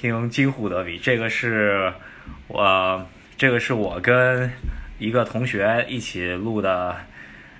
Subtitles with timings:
[0.00, 0.98] 听金虎德比。
[0.98, 1.92] 这个是
[2.48, 3.06] 我，
[3.36, 4.50] 这个是我跟
[4.98, 6.96] 一个同学一起录的，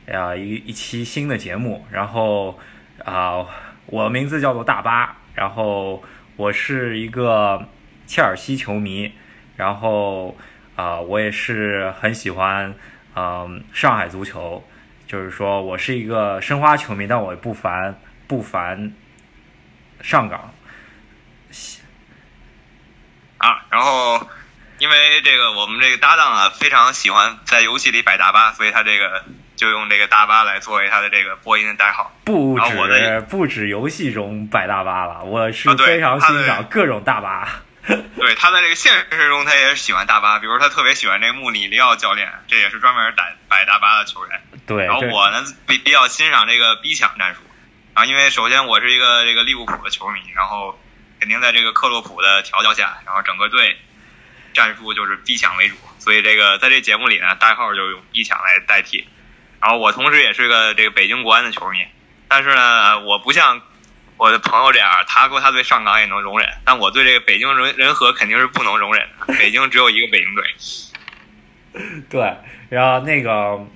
[0.07, 1.85] 呀一一期新的节目。
[1.91, 2.59] 然后
[3.05, 3.45] 啊，
[3.85, 6.03] 我名字叫做大巴，然后
[6.37, 7.69] 我是一个
[8.07, 9.13] 切尔西球迷，
[9.59, 10.35] 然后
[10.77, 12.75] 啊，我也是很喜欢
[13.17, 14.65] 嗯上海足球，
[15.07, 18.95] 就是说我是一个申花球迷，但我不烦不烦
[20.01, 20.55] 上港。
[23.41, 24.29] 啊，然后
[24.77, 29.25] 因为这个我们这个搭档啊，非常喜欢在游戏里摆大巴，所以他这个
[29.57, 32.15] 就用这个大巴来作为他的这个播音的代号。
[32.25, 37.49] 不止不止游戏中摆大巴了，我是非常欣赏各种大巴。
[37.89, 44.41] 对，他在这个现实中他也是喜欢大巴，比如他特别喜欢这个穆里尼奥教练，这也是专门摆摆大巴的球员。
[44.67, 47.41] 对，然后我呢比比较欣赏这个逼抢战术，
[47.95, 50.79] 啊，因为首先我是一个这个利物浦的球迷，然后
[51.21, 53.77] 肯定在这个克洛普的调教下，然后整个队
[54.53, 59.07] 战术就是逼抢为主，所以这个在这节目里呢，代号就用逼抢来代替。
[59.61, 61.79] 然后我同时也是个这个北京国安的球迷，
[62.27, 63.61] 但是呢，我不像
[64.17, 69.35] 我的朋友这样，他说他对上港也能容忍，但我对这个北京人人和肯定是不能容忍的。
[69.35, 72.37] 北京只有一个北京队， 对，
[72.71, 73.67] 然后那个，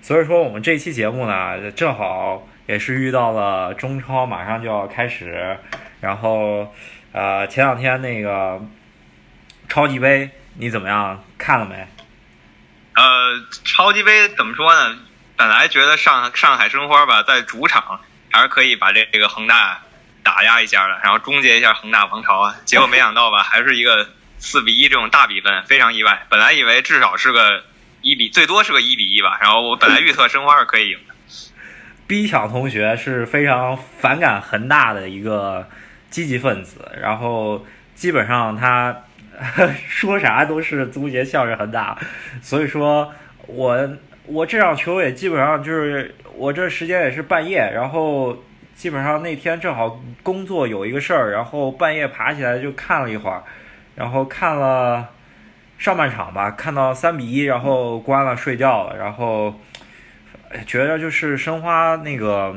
[0.00, 5.58] 所以说我们这期节目呢，正好也是遇到了中超马上就要开始，
[6.02, 6.74] 然后
[7.12, 8.60] 呃，前两天那个
[9.68, 11.24] 超级杯你怎么样？
[11.38, 11.86] 看了没？
[12.94, 14.98] 呃，超级杯怎么说呢？
[15.36, 18.00] 本来觉得上上海申花吧，在主场
[18.32, 19.80] 还是可以把这这个恒大
[20.24, 22.56] 打压一下的，然后终结一下恒大王朝啊。
[22.64, 26.26] 结果没想到吧，还是一个四比一这种大比分，非常意外。
[26.28, 27.62] 本来以为至少是个
[28.00, 29.38] 一比，最多是个一比一吧。
[29.40, 31.14] 然后我本来预测申花是可以赢的。
[32.08, 35.66] 逼抢同学是非常反感恒大的一个
[36.12, 37.64] 积极分子，然后
[37.96, 38.96] 基本上他
[39.88, 41.98] 说啥都是足协向着恒大，
[42.40, 43.12] 所以说
[43.48, 43.90] 我
[44.26, 48.36] 我这场球也基本上就是我这时间也是半夜，然后
[48.76, 53.42] 基本上那天正好工作有一个事儿，然后半夜爬起来就看了一会儿，
[53.96, 55.08] 然后看了
[55.78, 59.58] 上半场吧，看到三比一，然后关了睡觉了，然后。
[60.66, 62.54] 觉得就是申花那个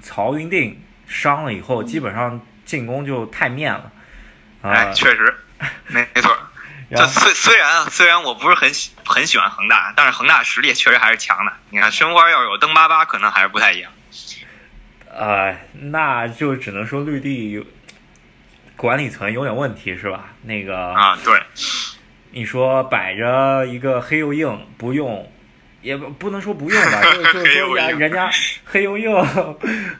[0.00, 3.90] 曹云定伤了以后，基本上进攻就太面了。
[4.62, 5.34] 啊、哎，确实，
[5.88, 6.36] 没没错。
[6.90, 11.52] 这虽虽然啊，虽然我不是很喜很喜欢恒大，但是恒大实力确实还是强的。
[11.68, 13.92] 你看申花要有登巴巴，可能还是不太一样。
[15.10, 17.64] 呃，那就只能说绿地有
[18.76, 20.30] 管理层有点问题是吧？
[20.42, 21.42] 那个啊，对，
[22.30, 25.30] 你说摆着一个黑又硬不用，
[25.82, 28.30] 也不不能说不用吧，就就 是说人人家
[28.64, 29.12] 黑又硬，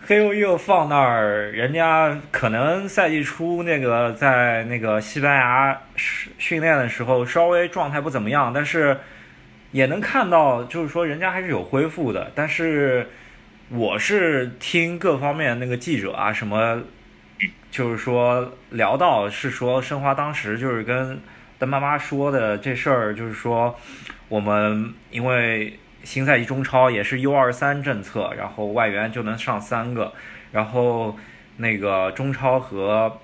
[0.06, 8.98] 黑又硬放那儿，人家可能赛季初那个在那个西班牙训训练的时候稍微状态不怎么样，但是
[9.72, 12.30] 也能看到，就是说人家还是有恢复的。
[12.34, 13.08] 但是
[13.70, 16.82] 我是听各方面那个记者啊什么。
[17.70, 21.20] 就是说聊到是说申花当时就是跟
[21.58, 23.78] 邓妈妈说的这事儿，就是说
[24.28, 30.12] 我们因为新赛季中超也是 U 二三政策，然后外援就能上三个，
[30.52, 31.16] 然后
[31.56, 33.20] 那个中超和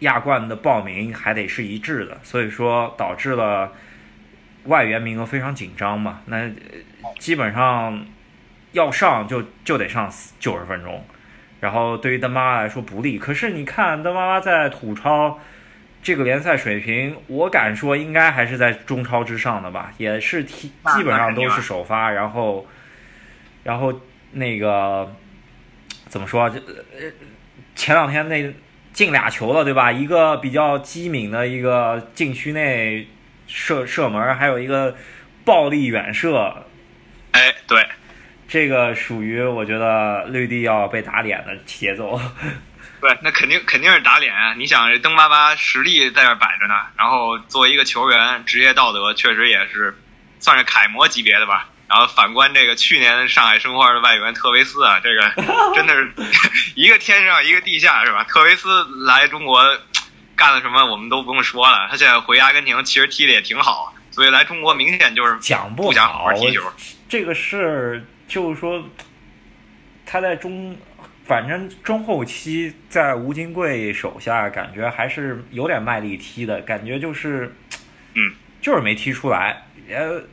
[0.00, 3.72] 亚冠的报名还得是一致的，所以说导致了
[4.64, 6.20] 外援名额非常紧张嘛。
[6.26, 6.50] 那
[7.18, 8.04] 基本上
[8.72, 11.04] 要上就就得上九十分钟。
[11.60, 13.18] 然后对于德妈来说不利。
[13.18, 15.38] 可是你看邓妈妈在土超
[16.02, 22.66] 这个联赛水平，我敢说应该还是在中超之上的吧，也是踢基本上都是首发，然后
[23.62, 24.00] 然后
[24.32, 25.14] 那个
[26.06, 26.48] 怎么说？
[26.48, 27.10] 这呃
[27.74, 28.52] 前两天那
[28.92, 29.92] 进俩球了，对吧？
[29.92, 33.06] 一个比较机敏的一个禁区内
[33.46, 34.96] 射射门，还有一个
[35.44, 36.64] 暴力远射，
[37.32, 37.86] 哎，对，
[38.48, 42.20] 这个属于我觉得绿地要被打脸的节奏。
[43.00, 44.54] 对，那肯定肯定是打脸啊！
[44.54, 49.98] 你想，这登巴巴实力在这摆着呢，然后作为一个球员，职业道德确实也是
[50.38, 51.68] 算是楷模级别的吧。
[51.88, 55.32] 然后反观这个去年上海申花的外援特维斯啊，这个
[55.74, 56.12] 真的是
[56.76, 58.22] 一个天上一个地下是吧？
[58.24, 59.60] 特维斯来中国
[60.36, 66.62] 干了什么我们都不用说了，他现在回阿根廷其实踢的也挺好，所以来中国明显就是讲不想好好好踢球。
[67.08, 68.84] 这个事儿就是说，
[70.06, 70.78] 他在中，
[71.30, 77.54] 反正中后期在吴金贵手下，感觉还是有点卖力踢的感觉，就是，
[78.14, 80.24] 嗯，就是没踢出来，呃，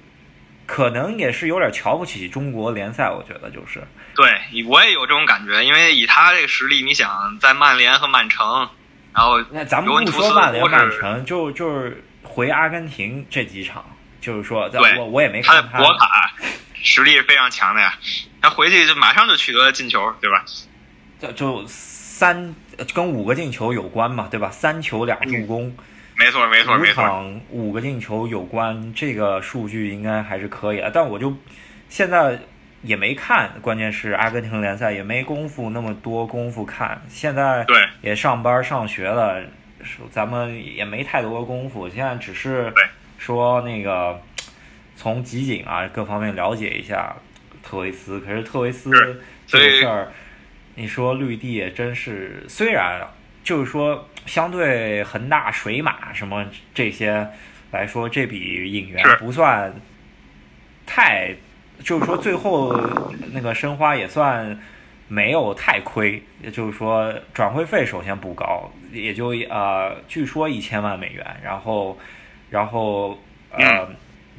[0.66, 3.84] 可能也是有点瞧不起中国联赛，我觉得就是，
[4.16, 8.68] 对，我也有这种感觉，因为以他这个实力，你想在曼联和曼城，
[9.14, 13.84] 然然后那咱们不说曼联曼城，就就是回阿根廷这几场，
[14.22, 15.84] 就是说，在我我也没看他的。
[15.84, 16.32] 博卡
[16.84, 17.98] 实力非常强的呀，
[18.40, 20.46] 他回去就马上就取得了进球，对吧？
[21.20, 22.54] 就就三
[22.94, 24.50] 跟五个进球有关嘛，对吧？
[24.52, 25.76] 三球俩助攻，
[26.16, 27.04] 没错没错没错。
[27.04, 30.92] 五场五个进球有关，这个数据应该还是可以的。
[30.92, 31.36] 但我就
[31.90, 32.40] 现在
[32.82, 37.02] 也没看，关键是阿根廷联赛也没功夫那么多功夫看。
[37.10, 39.44] 现在对也上班上学了，
[40.12, 41.90] 咱们也没太多功夫。
[41.90, 42.72] 现在只是
[43.18, 44.20] 说那个
[44.96, 47.16] 从集锦啊各方面了解一下
[47.64, 48.20] 特维斯。
[48.20, 48.92] 可是特维斯
[49.48, 50.12] 这个事儿。
[50.80, 53.02] 你说绿地也真是，虽然
[53.44, 57.28] 就是说相对恒大、水马什么这些
[57.72, 59.74] 来说，这笔引援不算
[60.86, 61.34] 太，
[61.80, 62.80] 就是说最后
[63.34, 64.56] 那个申花也算
[65.08, 66.22] 没有太亏。
[66.44, 71.98] 也就是说转会费首先不高，也就呃据说一千万美元，然后
[72.52, 73.20] 然后
[73.50, 73.90] 呃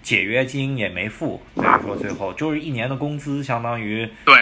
[0.03, 4.37] 解约金也没付，所以说最后就是一年的工资相当于对。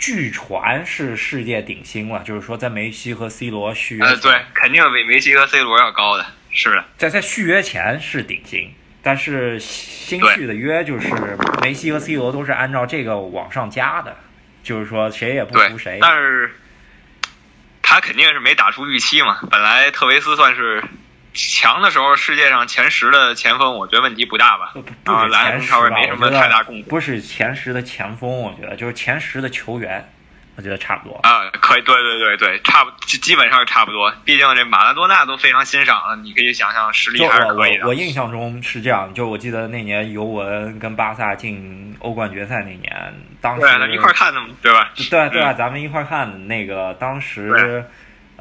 [0.00, 11.08] 据传是世界顶薪了，就是说在梅西和 C 罗续约，呃，对，肯定比梅西和 C 罗要高的，是的，在在续约前是顶薪，但是新续的约就是
[11.62, 14.16] 梅西和 C 罗都是按照这个往上加的，
[14.62, 15.98] 就是说谁也不服谁。
[16.00, 16.50] 但是
[17.82, 20.82] 他肯定是没打出预期嘛，本来特维斯算是。
[21.32, 24.72] 强的时候，世界上前十的前锋，我觉得问题不大吧？
[25.04, 30.12] 啊，来中超也没什么太大贡不是前十的前锋，我觉得就是前十的球员，
[30.56, 31.16] 我觉得差不多。
[31.22, 34.12] 啊，可以，对对对对，差不基本上是差不多。
[34.24, 37.84] 毕竟这马拉多纳都非常欣赏了，你可以想象实力还是可以的。
[37.84, 44.90] 我我印象中是这样，就我记得那年尤文跟巴萨进欧冠决赛那年，当时一块看的嘛，对吧？
[44.96, 47.84] 对对啊，咱们一块看的那个当时。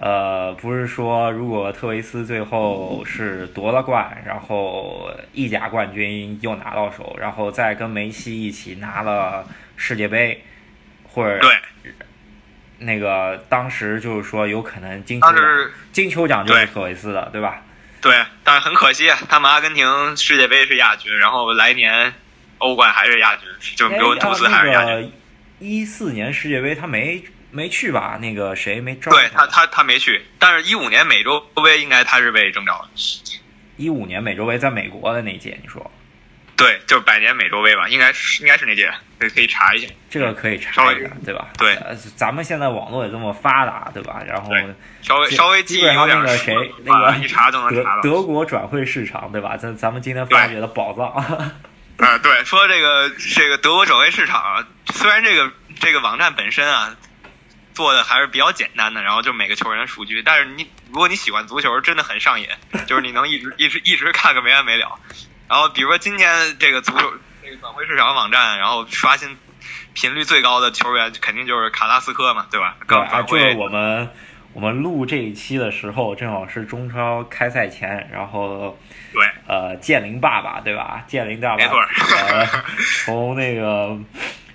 [0.01, 10.41] 呃，不是说如果特维斯最后是夺了冠，然后意甲冠军又拿到手，然后再跟梅西一起拿了世界杯，
[11.03, 11.93] 或者对，
[12.77, 15.45] 那个当时就是说有可能金球奖，
[15.91, 17.61] 金球奖就是特维斯的，对吧？
[17.99, 18.15] 对，
[18.45, 22.13] 但是很可惜，他们阿根廷世界杯是亚军，然后来年
[22.59, 25.11] 欧冠还是亚军，就尤文图斯还是亚军。
[25.59, 27.21] 一四年世界杯他没。
[27.51, 28.17] 没去吧？
[28.21, 29.11] 那个谁没招？
[29.11, 30.25] 对他，他他没去。
[30.37, 32.89] 但是，一五年美洲杯应该他是被征召了。
[33.77, 35.89] 一五年美洲杯在美国的那届，你说？
[36.57, 37.87] 对，就是百年美洲杯吧？
[37.87, 39.87] 应该是应该是那届，可以可以查一下。
[40.09, 41.47] 这个可以查一下，对吧？
[41.57, 41.77] 对，
[42.17, 44.21] 咱们现在网络也这么发达，对吧？
[44.27, 44.51] 然后
[45.01, 46.53] 稍微稍微基本上那个谁，
[46.83, 48.01] 那个一查就能查到。
[48.01, 49.55] 德国转会市场，对吧？
[49.55, 51.07] 咱咱们今天发掘的宝藏。
[52.05, 55.49] 啊，对，说这个这个德国转会市场，虽然这个
[55.79, 56.95] 这个网站本身啊。
[57.79, 60.21] 做的还是比较简单的，然后就每个球员的数据。
[60.21, 62.49] 但是你如果你喜欢足球，真的很上瘾，
[62.87, 64.99] 就是你能一直一直一直看个没完没了。
[65.47, 69.37] 然后比如说今天这个足球这个转会市场网站，然后刷新
[69.93, 72.75] 频率最高的球员肯定就是卡拉斯科嘛，对吧？
[72.85, 73.39] 刚转会。
[73.39, 74.09] 就是我们
[74.51, 78.77] 我们录这一期的时候，正好是中超开赛前，然后
[79.13, 81.01] 对呃建林爸爸对吧？
[81.07, 82.45] 建林爸爸呃
[83.05, 83.97] 从那个。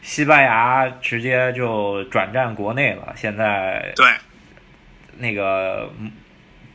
[0.07, 4.07] 西班牙直接就转战国内了，现在对
[5.17, 5.91] 那个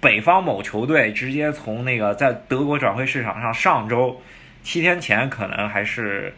[0.01, 4.19] 北方某球队直接从那个在德国转会市场上，上周
[4.63, 6.35] 七天前可能还是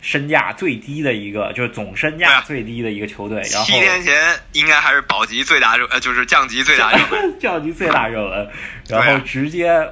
[0.00, 3.40] 身价最低的一个，就是总身价最低的一个球队。
[3.52, 4.12] 然后七天前
[4.50, 8.50] 应该还是保级最大热，呃，就是降级最大热门， 降级最大热门，
[8.88, 9.88] 然后直接。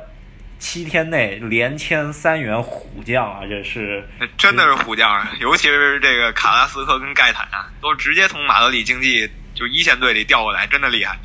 [0.61, 5.33] 七天内连签三员虎将啊，这是真的是虎将啊！
[5.41, 11.19] 尤其是这个卡拉斯科跟盖坦啊，都直接从马德里竞技就一线队里调过来，真的厉害。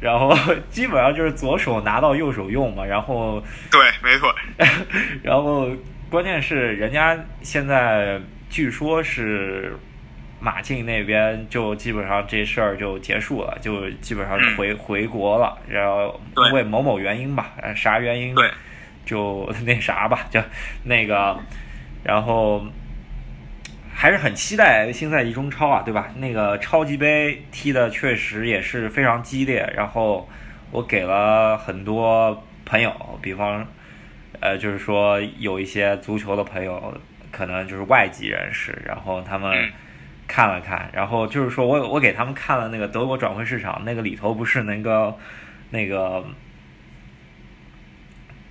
[0.00, 0.34] 然后
[0.70, 4.34] 基本上就是左手拿到右手用嘛，然后对，没错。
[5.22, 5.68] 然后
[6.08, 8.18] 关键是人家现在
[8.48, 9.76] 据说是。
[10.40, 15.58] 马竞那边就基本上这事儿就结束了，就基本上回回国了。
[15.68, 18.36] 然后因为某某原因吧，啥原因？
[18.36, 18.48] 对，
[19.08, 20.38] 就 那啥吧，就
[20.84, 21.38] 那个，
[22.04, 22.62] 然后
[23.94, 26.10] 还是很期待新赛季中超啊，对吧？
[26.18, 29.72] 那个超级杯踢的确实也是非常激烈。
[29.74, 30.28] 然后
[30.70, 33.66] 我给了很多朋友，比方
[34.40, 36.94] 呃，就是说有一些足球的朋友，
[37.30, 39.72] 可能就是外籍人士，然后他们。
[40.30, 45.16] 看了看，然后就是说我我给他们看了那个德国转会市场，那个里头不是那个
[45.70, 46.22] 那个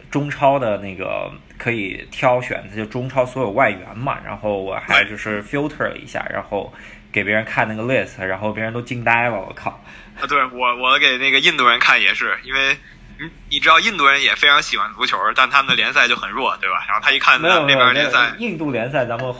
[0.10, 4.18] 中超的那个可以挑选，就中超所有外援嘛。
[4.26, 6.74] 然后我还就是 filter 了一下，然后
[7.12, 9.84] 给别人看那个 list，然后别人都惊呆了，我靠！
[10.20, 12.78] 啊，对我我给那个印度人看也是，因为
[13.20, 16.86] 你你知道印度人也非常喜欢足球，但他们的联赛就很弱，对吧？
[16.88, 19.34] 然后他一看没有咱们这没有没有边联赛，印度联赛咱们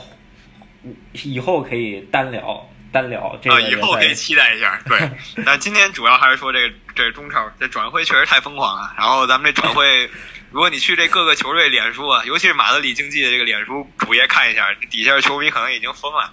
[1.12, 4.14] 以后可以单聊单聊这啊，个联以后可以。
[4.14, 4.80] 期待一下。
[4.86, 4.98] 对，
[5.44, 8.94] 但今天主要还是说这个这个中超这转会确实太疯狂了。
[8.96, 10.08] 然后咱们这转会，
[10.50, 16.32] 如果你去这各个球队脸书啊，尤其是马德里竞技的这个脸书主页看一下，底下球迷可能已经疯了。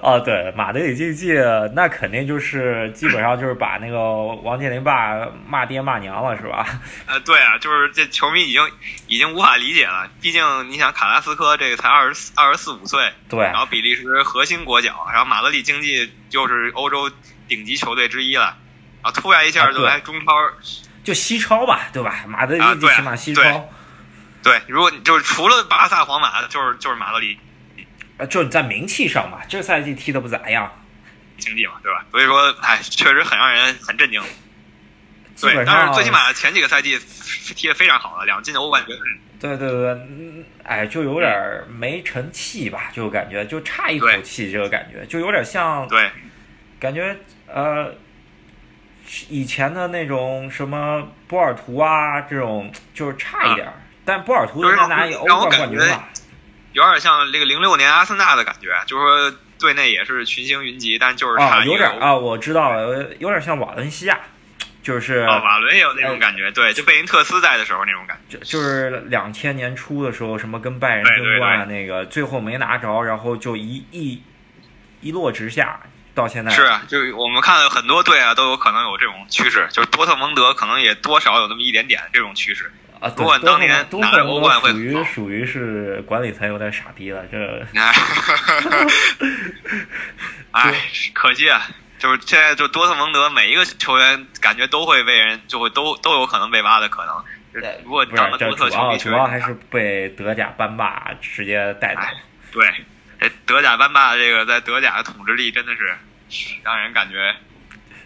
[0.00, 1.34] 哦，对，马德里竞技
[1.74, 6.66] 那肯定就是基本上就是把那个王健林爸骂爹骂娘了，是吧？
[7.04, 8.62] 呃，对啊，就是这球迷已经
[9.06, 10.10] 已经无法理解了。
[10.22, 17.10] 毕竟你想，卡拉斯科这个才二十四二十四五岁，对然后比利时核心国脚，然后马德里竞技就是欧洲
[17.46, 18.56] 顶级球队之一了，
[19.02, 20.32] 然后突然一下就来中超。
[21.06, 22.24] 就西超吧，对吧？
[22.26, 23.70] 马德里啊对起码西对超，
[24.42, 27.38] 对，如果你就是除了巴萨、皇马，就是就是马德里
[28.16, 30.68] 呃，就是在名气上吧，这个赛季踢的不咋样，
[31.38, 32.04] 经济嘛，对吧？
[32.10, 34.20] 所以说，哎，确实很让人很震惊。
[35.40, 36.98] 对，但是最起码前几个赛季
[37.54, 39.00] 踢得非常好了，两进欧冠决赛。
[39.38, 46.10] 对对对，嗯，哎，就有点没成气吧，就感觉就差一口气，这个感觉就有点像，对，
[46.80, 47.94] 感觉呃，
[49.28, 56.08] 以前的那种什么波尔图啊，这种就是差一点儿，但波尔图让让我欧冠冠军感觉了，
[56.72, 64.18] 有点像这个零六年阿森纳的感觉，就是说队内也是群星云集，但就是啊，差一点啊，我知道了，有点像瓦伦西亚，
[64.82, 68.36] 就是啊，瓦伦也有那种感觉，对，就贝因特斯在的时候那种感觉。
[68.38, 74.22] 就就是两千年初的时候，什么跟拜仁争冠啊那个，最后没拿着，然后就一一
[75.00, 75.80] 一落直下，
[76.16, 82.72] 到现在是啊，就是我们看了很多队啊，都有可能有这种趋势，就是多特蒙德可能也多少有那么一点点这种趋势。
[82.98, 87.66] 啊，如果对当年多拿着欧冠会属于属于是管理层有点傻逼了，这
[90.52, 90.74] 哎，
[91.12, 91.68] 可惜啊，
[91.98, 97.22] 就是现在就多特蒙德每一个球员感觉都会被人就会都都有可能被挖的可能。
[97.52, 102.00] 就是如果当个这主多特球迷，要主要还是被德甲班霸直接带走。
[102.00, 102.14] 哎
[102.52, 102.66] 对
[103.18, 105.94] 这德甲班霸这个在德甲的统治力真的是
[106.62, 107.34] 让人感觉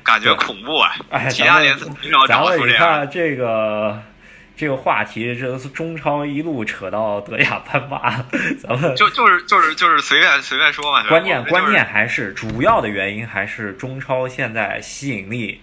[0.03, 0.93] 感觉恐怖啊！
[1.11, 2.99] 哎，其他咱们联赛很少咱们你找出这样的。
[2.99, 4.03] 看这个
[4.57, 8.25] 这个话题，这是中超一路扯到德甲班霸，
[8.61, 15.61] 咱们就就是就是就是随便随便说嘛，关键就是关键还是主要的原因还是中超现在吸引力，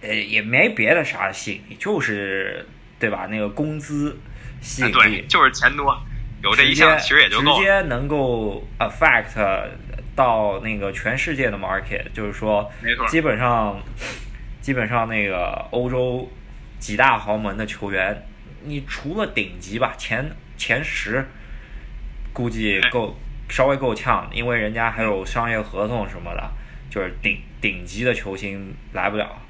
[0.00, 2.66] 呃，也没别的啥吸引力，就是
[2.98, 3.26] 对吧？
[3.30, 4.18] 那个工资
[4.60, 5.96] 吸引力，就是钱多，
[6.42, 7.56] 有这一项其实也就够了。
[7.58, 9.68] 直接能够 affect
[10.14, 12.70] 到那个全世界的 market，就是说，
[13.08, 13.80] 基本上
[14.60, 16.30] 基本上那个欧洲
[16.78, 18.26] 几大豪门的球员，
[18.62, 21.26] 你除了顶级吧，前前十
[22.32, 23.16] 估计哎够
[23.48, 26.50] 稍微够呛，因为人家还有商业合同什么的，
[26.90, 29.40] 就是顶顶级的球星来不了。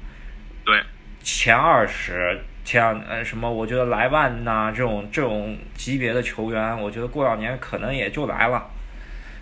[0.65, 0.81] 对，
[1.21, 8.69] 前二十，像呃什么，我觉得莱万呐、这种这种级别的球员，我觉得过两年可能也就来了。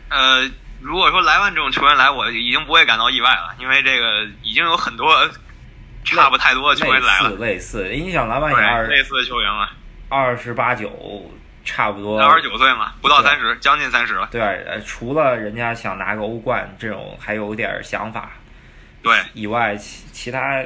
[0.10, 0.48] 呃，
[0.84, 5.30] 如果说莱万这种球员来，我已经不会感到意外了，因为这个已经有很多
[6.04, 9.70] 差不太多的球员来了，类似类似，你想莱万也二对，类似的球员嘛，
[10.10, 11.32] 二十八九，
[11.64, 12.22] 差不多。
[12.22, 14.28] 二十九岁嘛，不到对三十，将近三十了。
[14.30, 18.32] 对，呃，除了人家想拿个欧冠这种还有点想法
[19.02, 20.62] 对，以外，其其他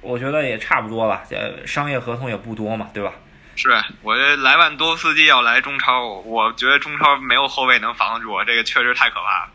[0.00, 1.22] 我觉得也差不多了。
[1.30, 3.12] 呃，商业合同也不多嘛，对吧？
[3.58, 9.50] 是我觉得莱万多夫斯基要来中超，我觉得中超没有后卫能防得住，这个确实太可怕了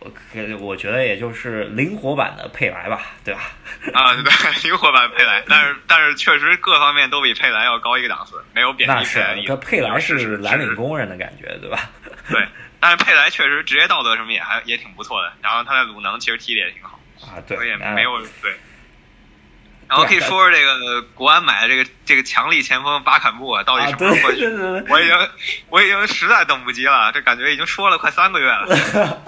[0.00, 3.40] 我可我觉得也就是灵活版的佩莱吧，对吧？
[3.94, 4.12] 啊！
[4.14, 11.78] 对，灵活版佩莱，但是但是确实各方面都比佩莱要高一个档次，没有贬低佩莱的佩莱是是蓝领工人的感觉，对吧？
[12.28, 12.44] 对，
[12.80, 18.56] 但是佩莱确实职业道德什么也还也挺不错的，然后他在鲁能其实踢的也挺好，啊，对所以也，没有对。
[19.92, 24.46] 然后可以说说这个国安买的这个这个强力前锋巴坎布啊，到底啊，什么时候过去？
[24.88, 25.14] 我已经
[25.68, 29.18] 我已经实在等不及了，这感觉已经说了快三个月了。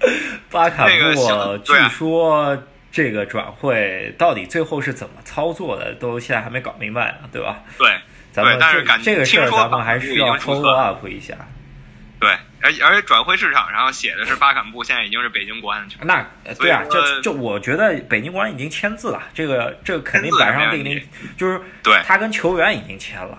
[0.50, 2.60] 巴卡那个布小，据说
[2.90, 7.58] 这个转会到底最后是怎么操作的，都现在还没搞明白呢，对吧？
[7.78, 7.96] 对
[8.32, 11.34] 咱们对但是感觉这个事儿听说咱们还需要巴卡布已经注册 follow up 一下。
[12.20, 16.06] 对，而而且转会市场上写的是巴坎布，现在已经是北京国安的球员。
[16.06, 21.00] 那呃对啊，所以说这这我觉得北京国安已经签字了，这个这个肯定板上钉钉
[21.36, 23.38] 就是对，他跟球员已经签了。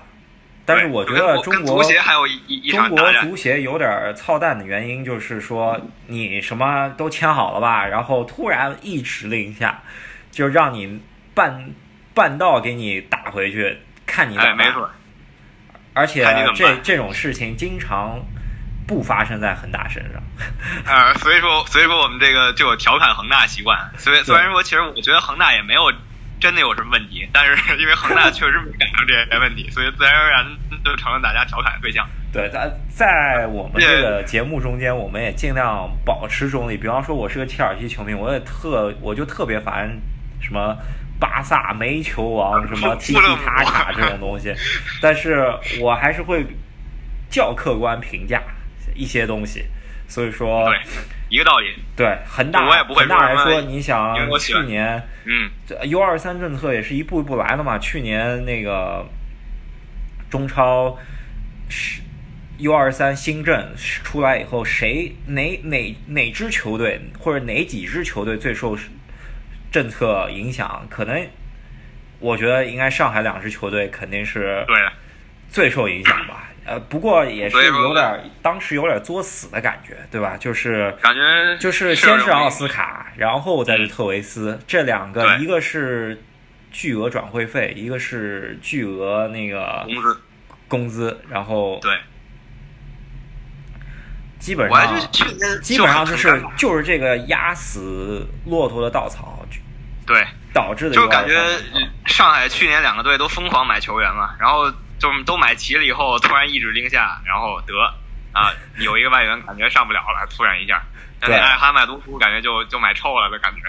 [0.66, 3.12] 但是我觉得中国足协还有一一一中国。
[3.22, 9.82] 足协有点操蛋的原因，就是说你什么都签好了吧，然后突然一指令下，
[10.30, 11.02] 就让你
[11.34, 11.72] 半
[12.14, 14.68] 半道给你打回去，看你怎哎，么办。
[14.68, 14.90] 没错，
[15.94, 18.20] 而且这这种事情经常
[18.90, 20.20] 不发生在恒大身上。
[20.84, 23.78] 呃， 所以说所以说我们这个就有调侃恒大习惯。
[23.98, 25.94] 所以虽然说，其实我觉得恒大也没有
[26.42, 30.44] 真的有什么问题， 但是因为恒大确实没赶上这些问题，所以自然而然
[30.84, 32.10] 就成了大家调侃的对象。
[32.34, 36.76] 对，在在我们这个节目中间，我们也尽量保持中立。
[36.76, 39.90] 比方说，我是个切尔西球迷，我也特我就特别烦
[40.42, 40.76] 什么
[41.20, 44.52] 巴萨煤球王、什么 踢踢塔卡这种东西，
[45.00, 45.46] 但是
[45.80, 46.46] 我还是会
[47.30, 48.42] 较客观评价
[49.00, 49.64] 一些东西。
[50.08, 50.80] 所以说，对，
[51.30, 51.68] 一个道理。
[51.96, 55.52] 对，恒大，我也不会恒大来说说，你想去年，嗯
[55.88, 57.78] ，U 二三政策也是一步一步来的嘛。
[57.78, 59.06] 去年那个
[60.28, 60.98] 中超
[61.70, 62.02] 是
[62.58, 68.76] U 二三新政出来以后，谁哪哪哪支球队或者哪几支球队最受
[69.72, 70.88] 政策影响？
[70.90, 71.28] 可能
[72.20, 74.76] 我觉得应该上海两支球队肯定是对
[75.50, 76.49] 最受影响吧。
[76.70, 80.38] 呃，不过也是有点，当时有点作死的感觉，对吧？
[80.38, 86.22] 就是感觉就是先是奥斯卡，然后再是特维斯，这两个一个是
[86.72, 90.22] 巨额转会费，一个是巨额那个工资，
[90.68, 91.98] 工资，然后对，
[94.38, 95.12] 基本上
[95.64, 99.44] 基本上就是就是这个压死骆驼的稻草，
[100.06, 100.24] 对，
[100.54, 101.36] 导致的就感觉
[102.06, 104.72] 上海去年两个队都疯狂买球员嘛，然后。
[105.00, 107.74] 就都买齐了以后，突然一指令下，然后得
[108.32, 110.84] 啊，有一个外援感觉上不了了，突然一下，
[111.22, 113.62] 对，艾哈迈多夫感觉就就买臭了的感觉。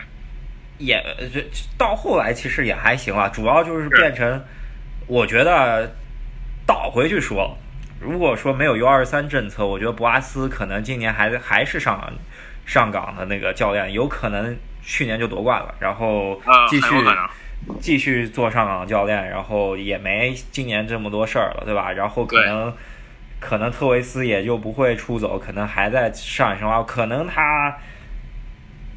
[0.78, 1.42] 也这
[1.78, 4.44] 到后来其实也还行啊，主要就是变成，
[5.06, 5.94] 我觉得
[6.66, 7.56] 倒回去说，
[8.00, 12.12] 如果说没有 U 二三政策，我觉得博阿斯可能今年还还是上
[12.66, 16.88] 上岗的那个教练，有可能去年就夺冠了，然后继续。
[17.80, 21.92] 继续做上港教练，然后也没今年这么多事儿了，对吧？
[21.92, 22.74] 然后可能
[23.38, 27.76] 可能特维斯也就不会出走，可能还在上海申花，可能他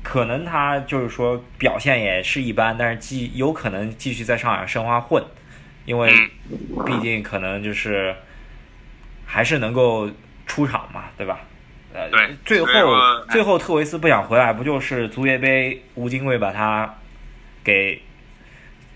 [0.02, 5.24] 可能他就是说表现也是一般，但是继有可能继续在上海申花混，
[5.86, 6.12] 因为
[6.86, 8.16] 毕竟可能就是
[9.26, 10.10] 还是能够
[10.48, 11.42] 出场嘛，对吧？
[11.94, 12.68] 呃，对，最后
[13.30, 16.96] 最后特维斯不想回来，不就是足协杯吴金贵把他
[17.64, 18.02] 给。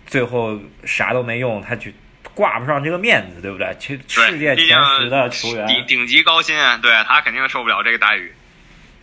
[0.08, 1.92] 最后啥都没用，他就
[2.34, 3.76] 挂不上这个面子，对不对？
[3.78, 8.34] 去世界前十的球员，顶顶级高薪啊，对他肯定受不了这个待遇。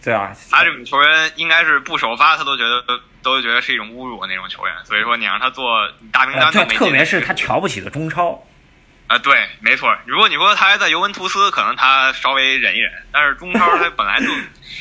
[0.03, 2.83] 对啊，他这种球员应该是不首发，他都觉得
[3.23, 4.75] 都觉得是一种侮辱那种球员。
[4.85, 8.45] 所以说你让他做大名单都没特别是他瞧不起的中超。
[9.07, 9.95] 啊，对，没错。
[10.07, 12.90] 如果你说他还在尤文图斯，可能他稍微忍一忍。
[13.12, 14.27] 但是中超他本来就，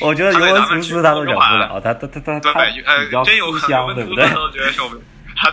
[0.06, 2.64] 我觉得尤文图斯他都忍不了，他他他他他
[3.04, 4.28] 比较思乡，对不对？
[4.32, 5.00] 都觉得受不了。
[5.36, 5.50] 他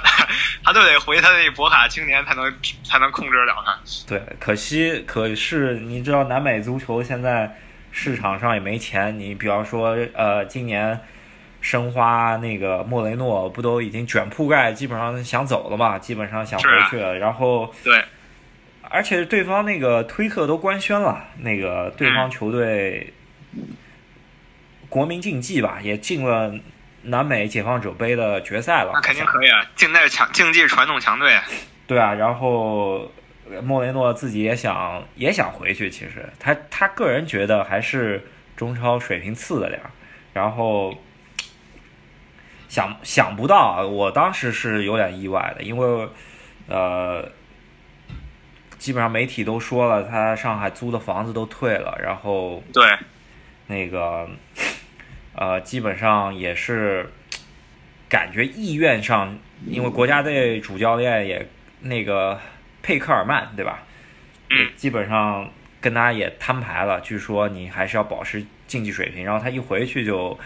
[0.63, 3.79] 他都得回他那博卡青年才能才能控制得了他。
[4.07, 7.57] 对，可惜可是你知道南美足球现在
[7.91, 9.17] 市场上也没钱。
[9.19, 10.99] 你比方说呃，今年
[11.61, 15.97] 申花那个莫雷诺不都已经卷铺盖，基本上想走了嘛？
[15.97, 17.17] 基本上想回去了。
[17.17, 18.03] 然后对，
[18.83, 23.13] 而且对方那个推特都官宣了，那个对方球队
[24.89, 26.53] 国民竞技吧也进了。
[27.03, 29.65] 南美解放者杯的决赛了，那肯定可以啊！
[29.75, 31.39] 近代强，竞技传统强队。
[31.87, 33.11] 对啊，然后
[33.63, 38.23] 莫雷诺自己也想也想回去，其实他他个人觉得还是
[38.55, 39.89] 中超水平次了点儿。
[40.33, 40.95] 然后
[42.69, 46.07] 想想不到，我当时是有点意外的，因为
[46.67, 47.27] 呃，
[48.77, 52.85] 基本上媒体都说了，他上海租的房子都退了，然后对
[53.65, 54.29] 那个。
[55.33, 57.09] 呃，基本上也是
[58.09, 61.47] 感觉意愿上，因为国家队主教练也
[61.81, 62.39] 那个
[62.83, 63.83] 佩克尔曼，对吧？
[64.49, 64.69] 嗯。
[64.75, 69.23] 基本上跟他也摊牌了，据说你还是要保持竞技水平。
[69.23, 70.37] 然后他一回去就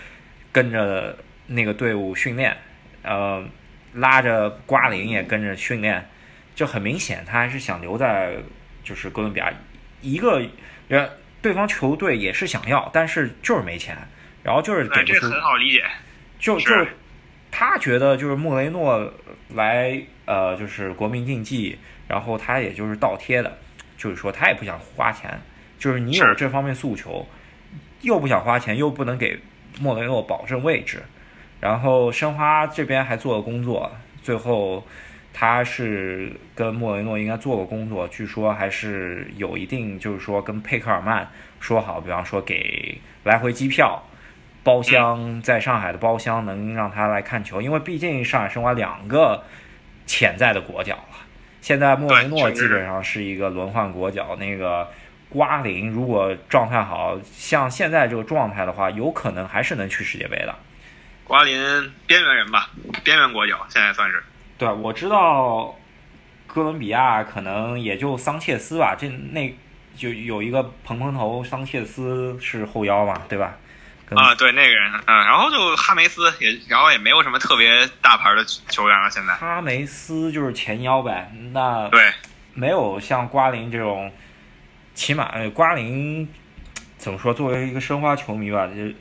[0.51, 1.17] 跟着
[1.47, 2.55] 那个队伍训练，
[3.01, 3.43] 呃，
[3.93, 6.07] 拉着瓜林也跟着训练，
[6.53, 8.35] 就很明显他还是想留在
[8.83, 9.51] 就是哥伦比亚。
[10.01, 10.47] 一个
[10.87, 11.09] 人
[11.41, 13.97] 对方球队也是想要，但是就是没钱。
[14.45, 15.83] 然后就是给不出，很好理解。
[16.37, 16.71] 就就
[17.49, 19.11] 他觉得就是穆雷诺
[19.55, 23.57] 来呃就是国民竞技，然后他也就是倒贴的，
[23.97, 25.41] 就是说他也不想花钱，
[25.79, 27.25] 就是你有这方面诉求，
[28.01, 29.39] 又不想花钱，又不能给
[29.79, 31.01] 莫雷诺保证位置，
[31.59, 34.85] 然后申花这边还做了工作，最后
[35.33, 41.27] 他是跟莫雷诺应该做过工作，据说还是有一定就是说跟佩克尔曼
[41.59, 44.03] 说好，比方说给来回机票。
[44.65, 49.43] 包厢在上海的包厢能让他来看球，因为毕竟上海申花两个
[50.07, 51.17] 潜在的国脚了。
[51.61, 54.89] 现在莫雷诺基本上是一个轮换国脚，那个
[55.29, 60.55] 瓜林如果状态好像现在这个状态的话，有可能还是能去世界杯的。
[61.23, 61.55] 瓜林
[62.07, 62.71] 边缘人吧，
[63.03, 64.23] 边缘国脚现在算是。
[64.57, 65.75] 对，我知道
[66.47, 69.55] 哥伦比亚可能也就桑切斯吧，这那
[69.95, 73.55] 就有一个蓬蓬头桑切斯是后腰嘛，对吧？
[74.07, 79.33] 跟啊，对那个人，嗯，然后就哈梅斯也，然后也没有什么特别大牌的球员了，现在。
[79.35, 82.11] 哈梅斯就是前腰呗，那对，
[82.53, 84.11] 没有像瓜林这种，
[84.93, 86.27] 起码呃瓜林
[86.97, 87.33] 怎么说？
[87.33, 88.95] 作为一个申花球迷吧，就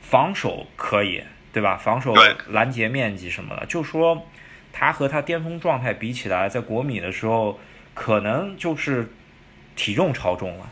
[0.00, 1.76] 防守可以，对吧？
[1.76, 2.14] 防守
[2.48, 4.26] 拦截面积什么的，就说
[4.72, 7.58] 他和他巅峰状态比起来，在国米的时候
[7.94, 9.10] 可能就是
[9.74, 10.68] 体重超重了。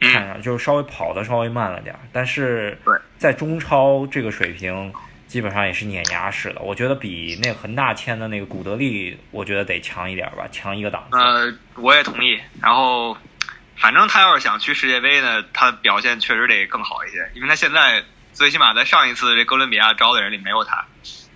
[0.00, 2.78] 我看上就是稍微跑的稍微慢了点儿，但是
[3.16, 4.92] 在中超这个水平，
[5.26, 6.60] 基本上也是碾压式的。
[6.60, 11.18] 我觉得比那个恒大签的那个古德利，我觉得得强一点吧，强一个档次。
[11.18, 12.38] 呃，我也同意。
[12.62, 13.16] 然后，
[13.76, 20.86] 反正他要是想去世界杯呢，他表现确实得更好一些，因为他现在最起码在上一次这哥伦比亚招的人里没有他。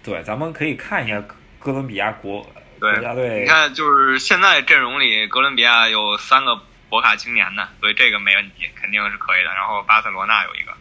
[0.05, 2.49] 对，咱们可以看一下哥哥伦比亚国
[2.81, 3.47] 对国家队你。
[3.47, 6.61] 看，就是现在阵容里，哥伦比亚有三个
[6.93, 9.55] 博卡青年的，所以这个没问题，肯定是可以的。
[9.55, 10.75] 然后巴塞罗那有一个，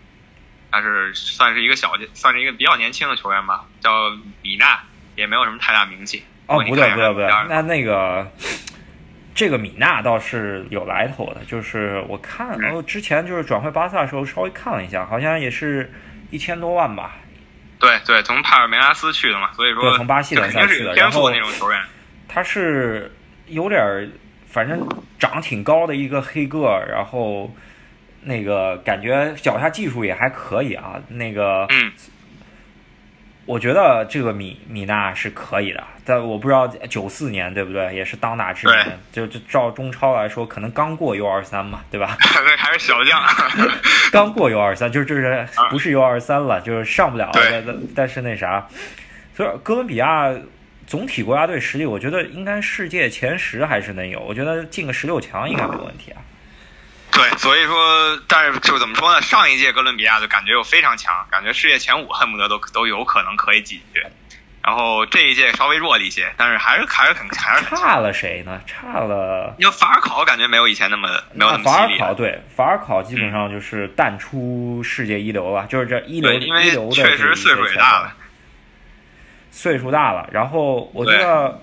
[0.69, 4.10] 他是算是一个小，算是一个比较年轻的球员吧，叫
[4.41, 4.78] 米纳，
[5.15, 6.26] 也没有什么太大名气。
[6.47, 8.30] 哦，不对不对不对，那那个
[9.34, 15.93] 这个米纳倒是有来头的，就是我看，嗯哦，之前就是转会巴萨的时候稍微看了一下，好像也是
[16.30, 17.15] 一千多万吧。
[17.80, 21.82] 对对，从帕尔梅拉斯去的嘛，所以说对从巴西这肯定是联赛去的有天赋然后那种球员。
[22.28, 23.15] 他是
[23.47, 24.10] 有点儿，
[24.51, 24.85] 反正
[25.17, 27.49] 长挺高的一个黑个儿，然后
[28.23, 31.01] 那个感觉脚下技术也还可以啊。
[31.07, 31.91] 那个，嗯，
[33.45, 42.17] 我觉得这个米米娜是可以的，但我不知道九四年对不对，也是当打之年，就就照中超来说，可能刚过 U 二三嘛，对吧？
[42.19, 43.21] 对， 还是小将。
[44.11, 47.31] 刚过 U 二三，就就是不是 U 二三了，就是上不了。
[47.33, 48.67] 但但是那啥，
[49.33, 50.29] 所以哥伦比亚
[50.91, 56.19] 总体国家队实力，我觉得应该世界前十还是能有，我觉得进个十六强应该没问题啊。
[57.13, 59.21] 对，所以说，但是就怎么说呢？
[59.21, 64.06] 上一届哥伦比亚就感觉又非常强，感觉世界前五恨不得都都有可能可以挤进去。
[64.62, 67.80] 然后这一届稍微弱了一些，但是还是还是很还是很。
[67.80, 68.60] 差了谁呢？
[68.67, 71.97] 差了因为法尔考感觉没有以前那么没有那么那法尔。
[71.97, 78.13] 考对法尔考基本上就是淡出世界一流了，就是这一流对，因为确实岁数也大了。
[79.51, 80.27] 岁数大了。
[80.31, 81.61] 然后我觉得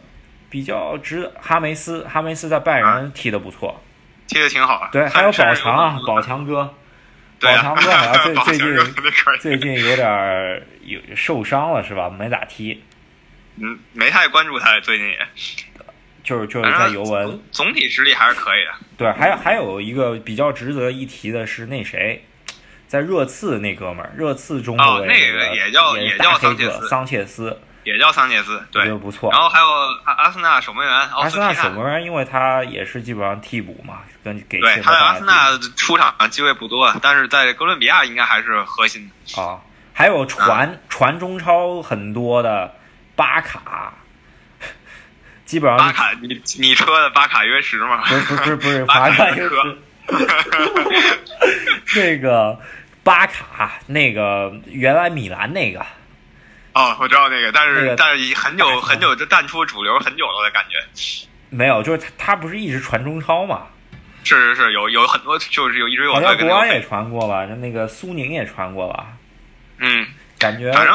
[0.49, 3.83] 比较值哈梅斯，哈梅斯在拜仁踢得不错。
[4.29, 4.89] 踢得挺好。
[4.93, 6.73] 对，还有宝强啊，宝强哥，
[7.41, 8.95] 宝强哥好像最 最近
[9.41, 12.09] 最近有点儿有受伤了是吧？
[12.11, 12.81] 没咋踢，
[13.57, 15.19] 嗯，没太关注他，最近也。
[16.25, 17.27] 就是就是在尤文。
[17.27, 18.71] 总总体实力还是可以的。
[18.99, 22.23] 对，还有还有一个比较值得一提的是那谁，
[22.87, 28.89] 在热刺那哥们儿，热刺中后卫哦那个个也叫也也叫桑切斯桑切斯，也叫桑切斯，我对觉。
[28.91, 29.41] 得不错然。
[29.41, 29.67] 后还有
[30.05, 39.43] 阿阿森纳守门员阿森纳守门员，因为他也是基本上替补嘛，跟给对，他在阿森纳出场机会不多，但是在哥伦比亚应该还是核心的。
[39.43, 39.61] 啊，
[39.95, 42.75] 还有传传中超很多的
[43.17, 43.95] 巴卡，
[45.47, 48.03] 基本上巴卡，你你车的巴卡约什吗？
[48.07, 49.79] 不是不是不是巴巴卡，卡约就是
[51.97, 52.59] 那个
[53.03, 55.85] 巴卡，那个原来米兰那个，
[56.79, 60.79] 哦，我知道那个，但是、那个但是很久很久就淡出主流很久了的感觉。
[61.51, 63.67] 没有，就是他他不是一直传中超嘛？
[64.23, 69.09] 是是是，有有很多就是有一直有好像国安也传过吧，那个苏宁也传过吧，
[69.79, 70.07] 嗯，
[70.39, 70.95] 感觉反正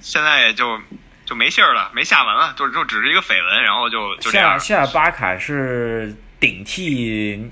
[0.00, 0.80] 现在也就
[1.24, 4.58] 就没信儿了，没下文了，就就只是一个绯闻，然后就就这样。
[4.58, 7.48] 现在现在巴卡是顶替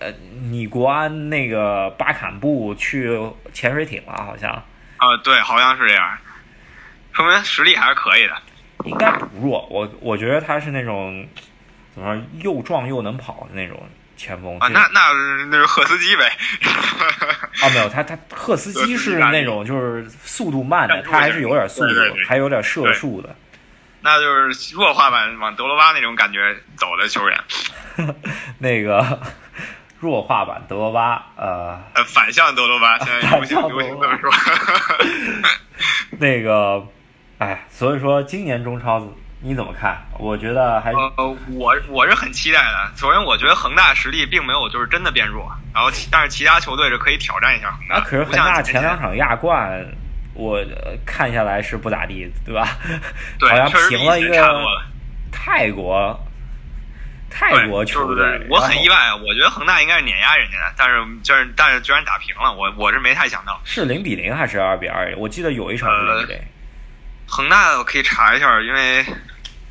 [0.00, 0.10] 呃
[0.48, 3.20] 你国安那个巴坎布去
[3.52, 4.50] 潜水艇了，好像
[4.96, 6.16] 啊，对，好像是这样，
[7.14, 8.34] 说明实力还是可以的。
[8.84, 9.66] 应该不弱。
[9.70, 11.26] 我我觉得他是那种
[11.94, 16.30] 怎么说又壮又能跑的那种前锋啊，那那是那是赫斯基呗。
[17.62, 23.34] 啊没有他他赫斯基是那种就是速度慢的，他还是有点速度对对对，还有点射术的。
[24.02, 27.40] 那就是弱化版往德罗巴那种感觉走的球员，
[28.58, 29.18] 那个
[29.98, 34.30] 弱化版德罗巴，呃，呃，反向德罗巴，现在流行流行这么说。
[36.20, 36.86] 那个，
[37.44, 39.06] 哎，所以说今年中超
[39.40, 39.98] 你怎么看？
[40.18, 42.90] 我觉得还是呃，我我是很期待的。
[42.96, 47.96] 首先，我觉得恒大实力并没有就是真的变弱，然后其但是其他球队是可以挑战一下恒大。
[47.96, 49.84] 啊，可是恒大前两场亚冠，
[50.32, 52.66] 我呃看下来是不咋地，对吧？
[53.38, 54.64] 对好像确实比平了一个
[55.30, 56.18] 泰国
[57.28, 63.60] 泰国球就是队，我很意外啊，我觉得恒大应该是碾压人家的，但是就是但是居然打平了，我我是没太想到。
[63.64, 65.12] 是零比零还是二比二？
[65.18, 66.42] 我记得有一场是零比零。
[67.26, 69.04] 恒大我可以查一下，因为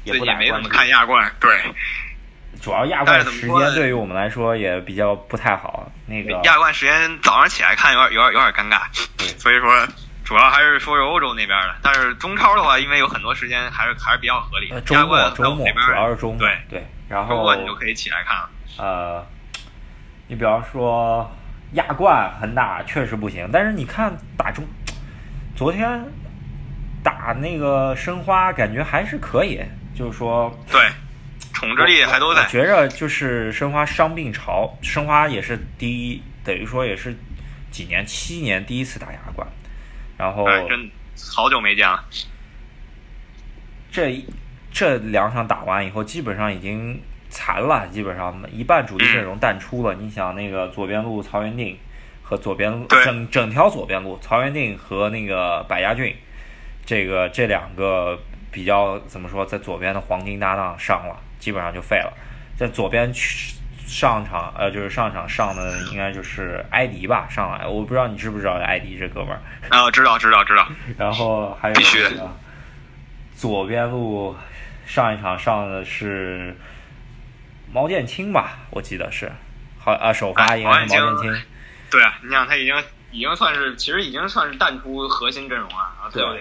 [0.03, 0.69] 也没怎么。
[0.69, 1.61] 看亚冠，对，
[2.61, 5.91] 主要亚冠时间对于我们来说也比较不太好。
[6.05, 8.81] 那个亚冠时间早上起来看有点有点有点尴尬，
[9.17, 9.87] 对所以说
[10.25, 11.75] 主要还是说是欧洲那边的。
[11.81, 14.81] 但是中超的话，因为有很多时间还是还是比较合理呃。
[14.81, 18.49] 周末亚冠在周末主要是周末对对，然周后末你就可以起来看了。
[18.77, 19.25] 呃，
[20.27, 21.29] 你比方说
[21.73, 24.65] 亚冠恒大确实不行，但是你看打中，
[25.55, 26.03] 昨天
[27.03, 29.59] 打那个申花感觉还是可以，
[29.93, 30.81] 就是说对，
[31.53, 32.47] 统治力还都在我。
[32.47, 37.15] 觉着就是申花伤病潮，申花也是第一，等于说也是
[37.69, 39.47] 几年七年第一次打亚冠，
[40.17, 40.89] 然后哎，真
[41.35, 42.03] 好久没见了。
[43.91, 44.25] 这一
[44.71, 49.93] 这两场打完以后，基本上已经残了，基本上一半主力阵容淡出了。
[49.95, 51.77] 你想那个左边路曹元定
[52.23, 56.15] 和左边路整整条左边路，曹元定和那个百家俊，
[56.85, 58.19] 这个这两个
[58.51, 62.13] 比较怎么说，在左边的黄金搭档上了，基本上就废了。
[62.57, 69.41] 在左边去上场呃，就是上场上的应该就是埃迪吧，上来我不知道你知不知道埃迪这哥们儿。
[69.69, 70.67] 啊，知道知道知道。
[70.97, 72.29] 然后还有必须的
[73.35, 74.35] 左边路
[74.85, 76.55] 上一场上的是
[77.71, 79.31] 毛剑卿吧，我记得是，
[79.79, 81.43] 好啊，首发哎应该是毛毛剑卿剑卿。
[81.89, 82.75] 对啊，你想他已经
[83.11, 86.39] 已经算是其实已经算是淡出核心阵容了，然后最后得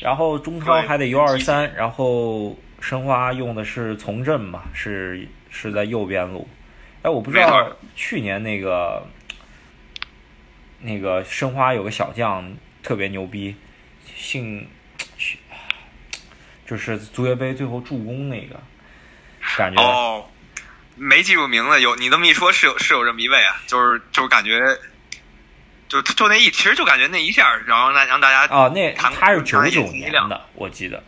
[0.00, 6.48] 然后中超还得 U 二三，然后申花用的是从政嘛，是是在右边路。
[7.02, 9.06] 哎，我不知道去年那个
[10.80, 13.54] 那个申花有个小将特别牛逼，
[14.14, 14.66] 姓
[16.66, 18.60] 就是足协杯最后助攻那个，
[19.56, 20.28] 感觉、哦，
[20.96, 24.58] 没记住名字，有你这么一说，是有是有这么一位啊，就是就是感觉，
[25.90, 31.02] 就就那一，其实就感觉那一下，然后让让大家哦，那谈他是九谈九年的，我记得，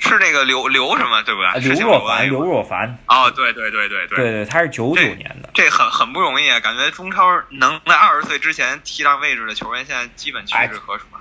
[0.00, 1.62] 是那个刘刘什么对不啊对？
[1.62, 5.48] 刘若凡，刘若凡，哦，对对对对对对，他是九九年的。
[5.54, 11.20] 这很很不容易啊，感觉中超能在二十岁之前踢上位置的球员，现在基本屈哎指可数了。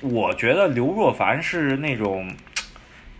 [0.00, 2.34] 我觉得刘若凡是那种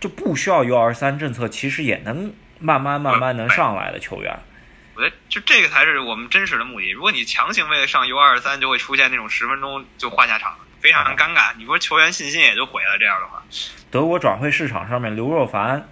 [0.01, 4.37] 就不需要 U 二三政策，其实也能慢慢慢慢能上来的球员。
[4.99, 6.91] 我觉得就这个才是我们真实的目的。
[6.91, 11.53] 如果你强行为了上 U 二三，就会出现那种十分钟就换下场，非常尴尬。
[11.57, 12.97] 你说球员信心也就毁了。
[12.99, 13.41] 这样的话，
[13.89, 15.87] 德国转会市场上面，刘若凡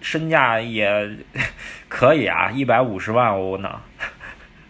[0.00, 1.18] 身价也
[1.86, 3.82] 可以啊，一百五十万欧呢，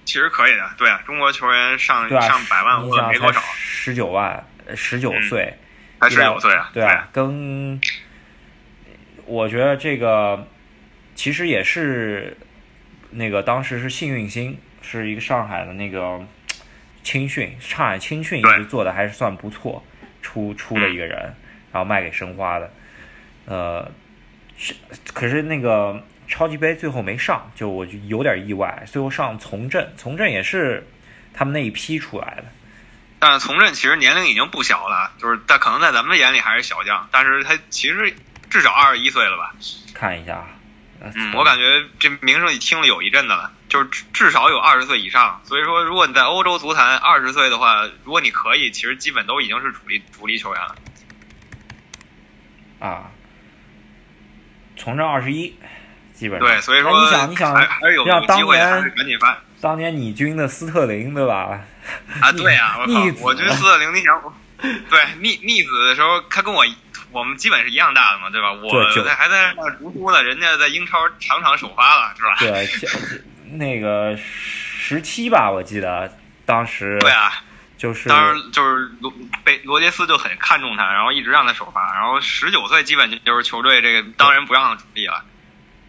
[0.04, 0.68] 其实可以的。
[0.76, 5.56] 对啊，中国球员上上百万欧的你想没多少，十九万，十九嗯岁，
[6.00, 6.70] 才十九岁啊。
[6.74, 7.80] 对啊，跟
[9.26, 10.44] 我觉得这个
[11.14, 12.36] 其实也是
[13.10, 16.24] 那个当时是幸运星，是一个上海的那个
[17.02, 19.84] 青训，上海青训一直做的还是算不错，
[20.22, 21.18] 出出了一个人，
[21.72, 22.72] 然后卖给申花的，
[23.46, 23.90] 呃，
[24.56, 24.74] 是
[25.12, 30.86] 可是那个超级杯最后没上，就我就有点意外，最后上从政，从政也是
[31.34, 32.44] 他们那一批出来的。
[33.18, 38.14] 但是从政其实年龄已经不小了，就是但可能在咱们眼里还是小将，但是他其实
[38.48, 39.54] 至少二十一岁了吧？
[39.92, 40.59] 看一下，呃
[41.02, 41.62] 嗯，我感觉
[41.98, 45.40] 这名声听了有一阵子了，就是至至少有二十岁以上。
[45.44, 50.74] 所以说，如果你在欧洲足坛二十岁的话，如果你可以，其实基本都已经是主力主力球员了。
[52.80, 53.10] 啊，
[54.76, 55.56] 从这二十一，
[56.12, 61.60] 基本上对，所以说你想，你想还，还是有机会赶紧发当年你军的斯特林，对吧？
[62.20, 62.32] 啊！
[62.32, 62.84] 对呀、我
[63.24, 64.34] 我军斯特林你想，
[64.88, 66.64] 对逆逆子的时候，他跟我
[67.12, 68.52] 我们基本是一样大的嘛，对吧？
[68.52, 72.36] 我对就在还在那儿读书呢，人家在英超场场首发了，是吧？
[72.38, 72.68] 对，
[73.56, 76.12] 那个十七吧，我记得
[76.44, 77.32] 当时对啊，
[77.76, 85.24] 就是当时就是罗被罗杰斯就很看重他，然后一直让他首发，然后十九岁基本就是球队这个当仁不让的主力了。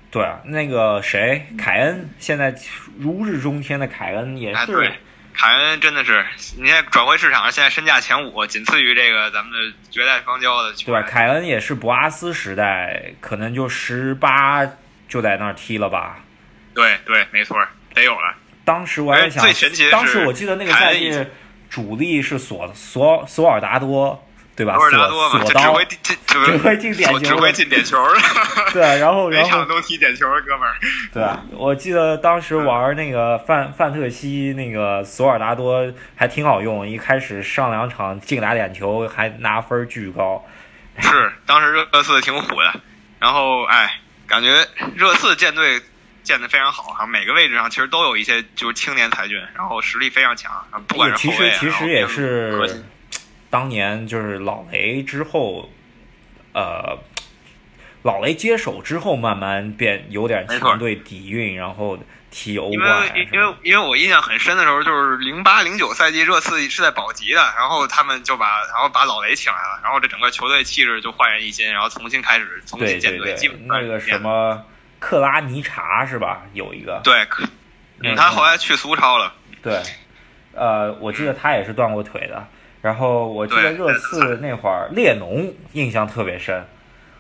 [0.10, 2.54] 对那个谁凯恩，现在
[3.00, 5.00] 如日中天的凯恩也哎，是对，
[5.34, 6.26] 凯恩真的是，
[6.58, 11.04] 你看转会市场上现在身价前五，仅次于这个咱们的绝代双骄的对。
[11.04, 14.66] 凯恩也是博阿斯时代，可能就十八
[15.08, 16.20] 就在那儿踢了吧。
[16.74, 17.58] 对对，没错，
[17.94, 18.36] 得有了。
[18.64, 21.26] 当时我还想最神奇的，是当时我记得那个赛季
[21.70, 24.24] 主力是索索索尔达多，
[24.56, 24.76] 对吧？
[24.76, 27.98] 索尔达多嘛，索索刀这只会，进进只会进点球只会进点球，
[28.74, 30.76] 对，然后每然后场都踢点球，哥们儿。
[31.14, 40.46] 对啊，我记得当时玩那个范范特西那个索尔达多还挺好用，一开始上两场进俩点球，还拿分巨高。
[41.00, 42.74] 是，当时热刺挺虎的，
[43.20, 45.82] 然后哎，感觉热刺舰队
[46.22, 52.84] 建的非常好，哈，每个位置上其实都有一些就是青年才俊，然后实力非常强，啊不管是其后卫啊，实其实也是
[53.52, 55.70] 当年就是老雷之后，
[56.54, 56.98] 呃，
[58.02, 62.00] 老雷接手之后，慢慢变有点强队底蕴，然后
[62.32, 63.30] 踢欧因冠因为。
[63.34, 74.64] 因为因为我印象很深的时候，就是零八零九赛季热刺是在保级的，然后他们就把然后把老雷请来了，然后这整个球队气质就焕然一新，然后重新开始重新建队，基本，上那个什么
[75.00, 76.44] 克拉尼查是吧？
[76.54, 77.28] 有一个对，
[78.16, 79.82] 他后来去苏超了，对，
[80.54, 82.48] 呃，我记得他也是断过腿的。
[82.82, 86.66] 然后我记得热刺那会儿列侬印象特别深，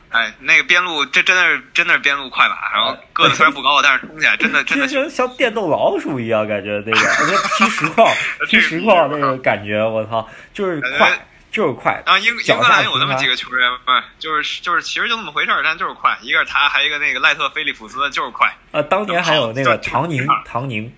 [0.10, 8.12] 哎，那个边路这真的是真的是边路快马，然后个子虽然不高，但是冲起来真的真的就像电动老鼠一样，感觉那个我觉得踢实况
[8.50, 11.12] 踢实况那个感觉，我操，就是快，
[11.52, 12.02] 就是快。
[12.06, 20.92] 然后英英格兰有那么几个球员嘛，就是就是其实就那么回事儿，但就是快，一个是他，还有一个那个赖特菲利普斯，就是快呃，当年还有那个唐宁，唐宁，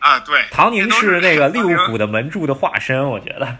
[0.00, 3.56] 啊，对，唐宁是那个 利物浦的门柱的化身，我觉得。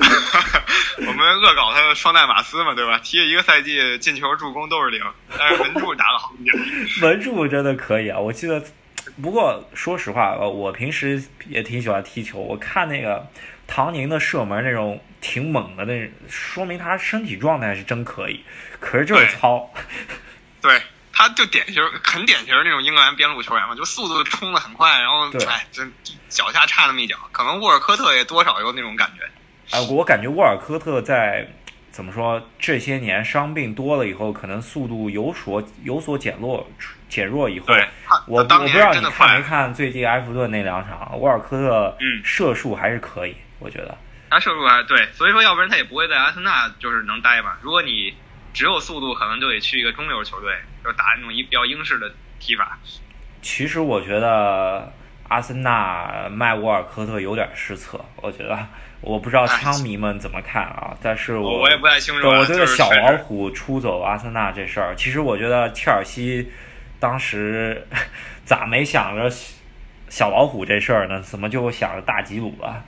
[1.06, 2.98] 我们恶搞他的双代马斯嘛，对吧？
[3.02, 5.02] 踢了一个赛季，进球、助攻都是零，
[5.38, 6.54] 但是门柱打得好一点。
[7.00, 8.18] 门柱真的可以啊！
[8.18, 8.62] 我记得，
[9.22, 12.38] 不过说实话，呃，我平时也挺喜欢踢球。
[12.38, 13.26] 我看那个
[13.66, 18.44] 唐宁的射门那种挺猛的那，说明他身体状态是真可以。
[18.78, 19.72] 可是就是糙，
[20.60, 20.80] 对，
[21.12, 25.86] 他就典型，很典型的那种英格兰边路球员嘛，就速度冲的很快，然后对哎，这
[26.28, 29.28] 脚下差那么一脚，可能沃尔科特也多少有那种感觉。
[29.72, 31.46] 哎，我感觉沃尔科特在
[31.90, 36.68] 怎么说这些年伤病多了以后，可能速度有所有所减弱
[37.08, 37.84] 减弱以后，对，
[38.26, 43.96] 我我不知道你看没，看最近埃弗顿那两场，沃尔科特嗯射术还是可以，我觉得。
[44.30, 47.56] 他射术还对，所以说要不然他也不会在阿森纳就是能待嘛。
[47.62, 48.14] 如果你
[48.54, 50.54] 只有速度，可能就得去一个中流球队，
[50.84, 52.78] 就打那种一比较英式的踢法。
[53.42, 54.92] 其实我觉得
[55.26, 58.56] 阿森纳卖沃尔科特有点失策，我觉得
[59.00, 66.52] 我不知道枪迷们怎么看啊，但是我我我也不太清楚啊，我对就是确实小老虎出走阿森纳这事儿，其实我觉得切尔西
[66.98, 67.86] 当时
[68.44, 69.30] 咋没想着
[70.08, 71.20] 小老虎这事儿呢？
[71.22, 72.84] 怎么就想着大吉鲁了？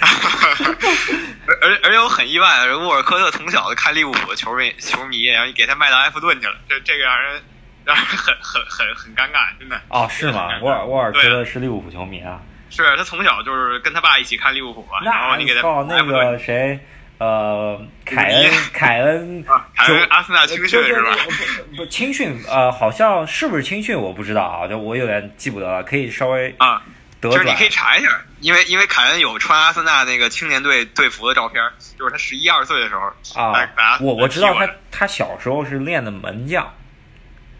[0.00, 7.42] 而而而且我很意外，沃尔科特从小就看利物浦的球迷球迷，然后你给他卖到埃弗顿去了，这这个让人
[7.84, 9.80] 让人很很很很尴尬，真的。
[9.88, 10.58] 哦，是吗？
[10.62, 12.40] 沃尔沃尔科特是利物浦球迷啊？
[12.70, 16.78] 是他从小就是跟他爸一起看利物浦啊，然后你给他靠那个谁，
[17.18, 21.14] 呃，凯恩凯恩啊，凯就恩阿森纳青训是吧？
[21.14, 26.82] 对不不青训，呃，好像是不是青训我不知道啊，就我有点记不得了，可以稍微啊，
[27.20, 28.08] 就是你可以查一下，
[28.40, 31.62] 因为因为凯恩有穿阿森纳那个青年队队服的照片，
[31.98, 36.72] 就是他十一二岁的时候啊我我知道他他小时候是练的门将，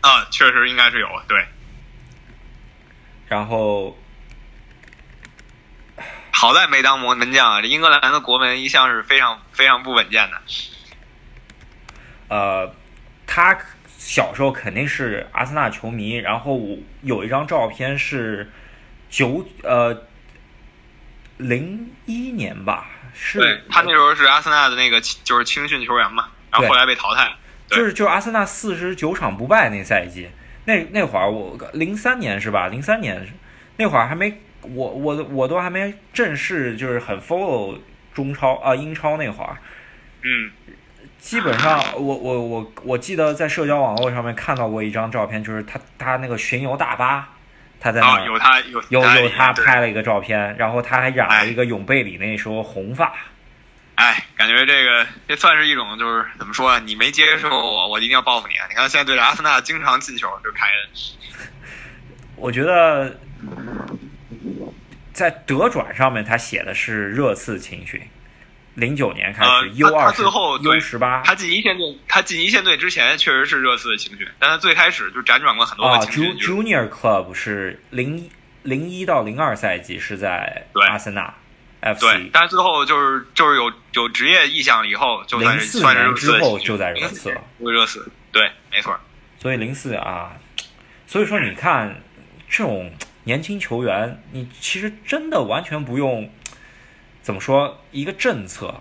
[0.00, 1.44] 啊，确实应该是有对。
[3.28, 3.96] 然后
[6.40, 10.40] 好在没当门门将啊，这英格兰的国门一向是非常非常不稳健的。
[12.28, 12.74] 呃，
[13.26, 13.58] 他
[13.98, 18.50] 小时候肯定是阿森纳球迷，然后我有一张照片是
[19.10, 20.06] 九呃
[21.36, 27.34] 零一年吧，是对他那时候是阿森纳的那个就是青训球员嘛，然后后来被淘汰。
[27.68, 30.30] 对就是就是阿森纳四十九场不败那赛季，
[30.64, 32.68] 那那会儿我零三年是吧？
[32.68, 33.30] 零三年
[33.76, 37.78] 那会儿还没我我我都还没正式就是很 follow
[38.12, 39.56] 中超啊、英超那会儿，
[40.22, 40.50] 嗯，
[41.18, 47.28] 基本上我我我我记得在社交网络上面看到过一张照片，就是他他那个巡游大巴，
[47.78, 53.12] 他在那啊，儿有他有有有他拍了一个照片，然后他还染了哎一个永贝里那时候红发。
[53.94, 56.78] 哎，感觉这个这算是一种就是怎么说啊？
[56.78, 58.66] 你没接受我，我一定要报复你啊！
[58.68, 60.88] 你看现在对着阿森纳经常进球，就凯恩。
[62.36, 63.14] 我觉得
[65.12, 68.00] 在德转上面，他写的是热刺青训，
[68.74, 78.30] 零九年开呃始 U 二十他他最后对 U 十八他进一线队，他进一线队之前确实是热刺的青训，但他最开始就辗转过很多啊个青训，，Ju 就是 Junior Club 是零
[78.62, 81.34] 零一到零二赛季是在阿森纳
[81.82, 88.94] FC，，但是最后就是就是有有职业意向以后，就算零四是算是年之后就在热刺了，为热刺，对，没错。
[89.38, 90.32] 所以零四啊，
[91.06, 91.98] 所以说你看
[92.50, 92.92] 这种
[93.24, 96.30] 年轻球员，你其实真的完全不用
[97.22, 98.80] 怎么说一个政策，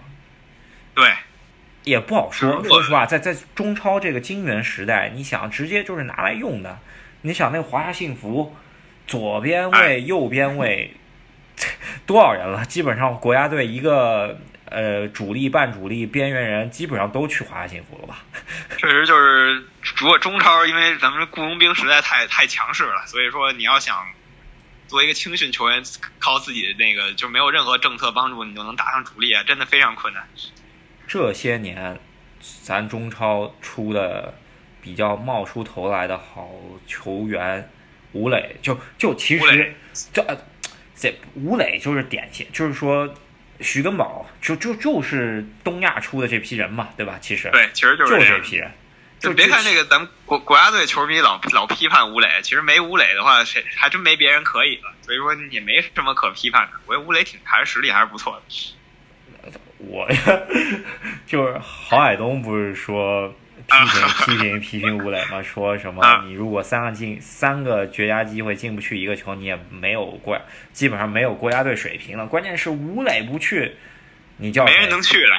[0.95, 1.13] 对，
[1.83, 2.63] 也不好说。
[2.63, 6.79] 说实话，在在中超这个金元时代，你想直接就是拿来用的。
[7.21, 8.55] 你想那个华夏幸福，
[9.05, 10.95] 左边哎卫、右边卫，
[12.07, 12.65] 多少人了？
[12.65, 18.23] 基本上国家队一个呃主力、半主力、边缘人，基本上都去华夏幸福了吧？
[18.77, 19.65] 确实就是，
[19.97, 24.07] 如果中超，因为咱们雇佣兵实在太太强势了，所以说你要想
[24.89, 25.83] 作为一个青训球员，
[26.17, 30.27] 靠自己的那个就没有任何政策帮助，你就能打上主力啊，真的非常困难。
[31.07, 31.99] 这些年，
[32.63, 34.33] 咱中超出的
[34.81, 36.49] 比较冒出头来的好
[36.87, 37.69] 球员，
[38.13, 39.75] 吴磊就就其实
[40.11, 40.35] 这呃
[40.95, 43.13] 这吴磊就是典型，就是说
[43.61, 47.19] 徐根宝就就就是东亚出的这批人嘛，对吧？
[47.21, 48.27] 其实对，其实就就是。
[48.27, 48.71] 这批人，
[49.19, 54.93] 就别看这个咱们国国家队球迷老老批判吴磊，其实没吴磊的话，谁还真没别人可以了。
[55.01, 56.73] 所以说也没什么可批判的。
[56.85, 59.51] 我觉得吴磊挺还是实力还是不错的。
[59.77, 60.17] 我呀
[61.25, 63.33] 就是郝海东不是说
[63.67, 65.41] 批评 批评批评吴磊吗？
[65.41, 70.39] 说什么啊你如果三个进三个绝佳机会进不去一个球，你也没有国
[70.73, 72.27] 基本上没有国家队水平了。
[72.27, 73.75] 关键是吴磊不去，
[74.37, 75.37] 你叫没人能去了，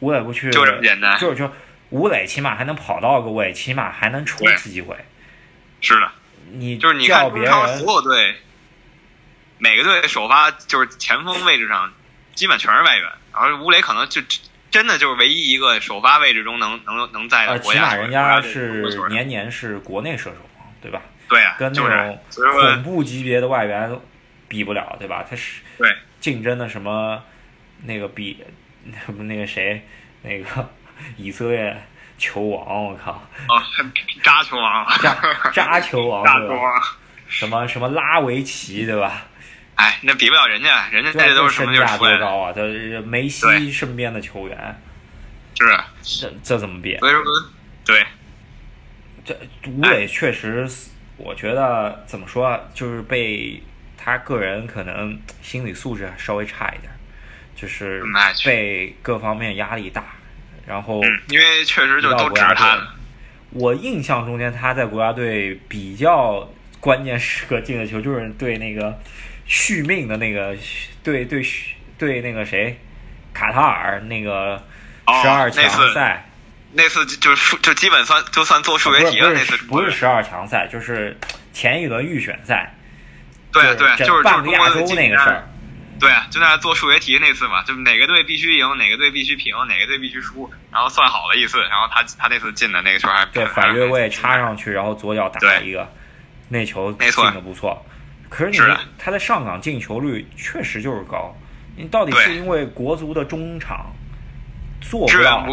[0.00, 1.18] 吴磊不去，就这么简单。
[1.18, 1.50] 就是就
[1.94, 4.96] 吴磊起码还能跑到个位，起码还能出一次机会。
[5.80, 6.10] 是的，
[6.50, 8.34] 你就是你看中超人所有队，
[9.58, 11.94] 每个队首发就是前锋位置上
[12.34, 14.20] 基本全是外援，然后吴磊可能就
[14.72, 21.00] 真的就是唯一一个首发位置中能能能在呃，国家起码人家是年年是国内射手王，对吧？
[21.28, 23.96] 对啊，跟那种恐怖级别的外援
[24.48, 25.24] 比不了，对吧？
[25.30, 27.22] 他是对竞争的什么
[27.84, 28.42] 那个比
[29.06, 29.86] 什么那个谁
[30.22, 30.68] 那个
[31.16, 31.86] 以色列
[32.18, 33.62] 球王，我靠，啊，
[34.22, 35.16] 扎球王，扎
[35.52, 36.38] 扎球王扎？
[36.38, 36.82] 球王，
[37.28, 39.26] 什么什么拉维奇对吧？
[39.76, 41.96] 哎，那比不了人家，人家这都是什身价？
[41.98, 42.52] 多高啊？
[42.52, 44.80] 这是梅西身边的球员，
[45.58, 46.96] 是啊，这这怎么比？
[46.98, 47.22] 所以说
[47.84, 48.06] 对，
[49.24, 49.36] 这
[49.66, 50.68] 吴磊确实，
[51.16, 53.60] 我觉得怎么说啊，就是被
[53.98, 56.92] 他个人可能心理素质稍微差一点，
[57.56, 58.04] 就是
[58.44, 60.04] 被各方面压力大，
[60.66, 62.78] 然后嗯，因为确实就到都国家队指他。，
[63.50, 66.48] 我印象中间他在国家队比较
[66.80, 68.98] 关键时刻进的球，就是对那个
[69.46, 70.56] 续命的那个
[71.02, 71.44] 对对
[71.98, 72.78] 对那个谁
[73.32, 74.62] 卡塔尔那个
[75.06, 76.28] 哦十二强赛。
[76.76, 81.16] 那次就就数就基本算就算做数学题了，那次不是十二强赛，就是
[81.52, 82.74] 前一轮预选赛，
[83.52, 85.48] 对啊对就是半个亚洲就是中国队那个事儿。
[86.04, 95.90] 对啊，就在那做数学题那次嘛，就哪个队必须赢，哪个队必须平，哪个队必须输，然后算好了一次，然后他他那次进的那个球还对，反越位插上去，然后左脚打了一个，
[96.50, 97.82] 那球进的不错。
[98.28, 101.34] 可是你是的他的上港进球率确实就是高，
[101.76, 103.90] 你到底是因为国足的中场
[104.80, 105.46] 做不到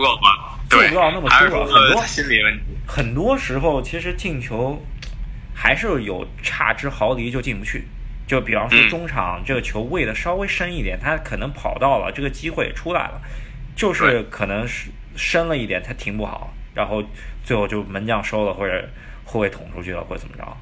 [0.70, 4.84] 做不到那么多，很多心理问题，很多时候其实进球
[5.54, 7.86] 还是有差之毫厘就进不去。
[8.32, 13.22] 就比方说嗯中场这个球喂的稍微深一点，他可能跑到了，这个机会也出来了，
[13.76, 17.04] 就是可能是深了一点，他停不好，然后
[17.44, 18.88] 最后就门将收了，或者
[19.26, 20.58] 后卫捅出去了，或者怎么着。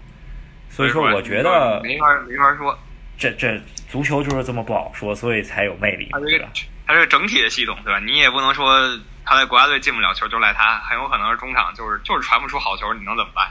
[0.72, 2.76] 所以说，我觉得没法没法说，
[3.20, 6.50] 这这足球就是这么不好说，所以才有魅力他，这个对吧？
[6.88, 8.00] 他这个整体的系统，对吧？
[8.00, 13.48] 你也不能说他在国家队进不了球就赖他，很有可能是中场就是就是传不出好球，你能怎么办？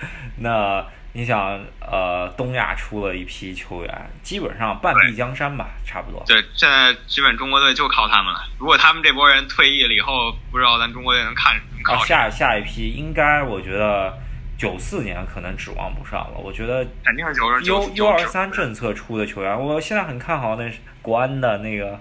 [0.40, 6.22] 那你想，呃，东亚出了一批球员，基本上半壁江山吧，差不多。
[6.26, 8.40] 对，现在基本中国队就靠他们了。
[8.58, 12.08] 如果他们这波人退役了以后，不知道咱中国队能看能啊，靠谁。
[12.08, 14.16] 下下一批应该我觉得
[14.56, 16.34] 九四年可能指望不上了。
[16.36, 21.98] 我觉得肯定是九十 U 九 U 二三政策出的球员，我现在很看好那国安的那个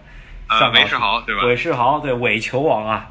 [0.50, 1.44] 呃韦世豪对吧？
[1.46, 3.10] 韦世豪，对韦球王啊，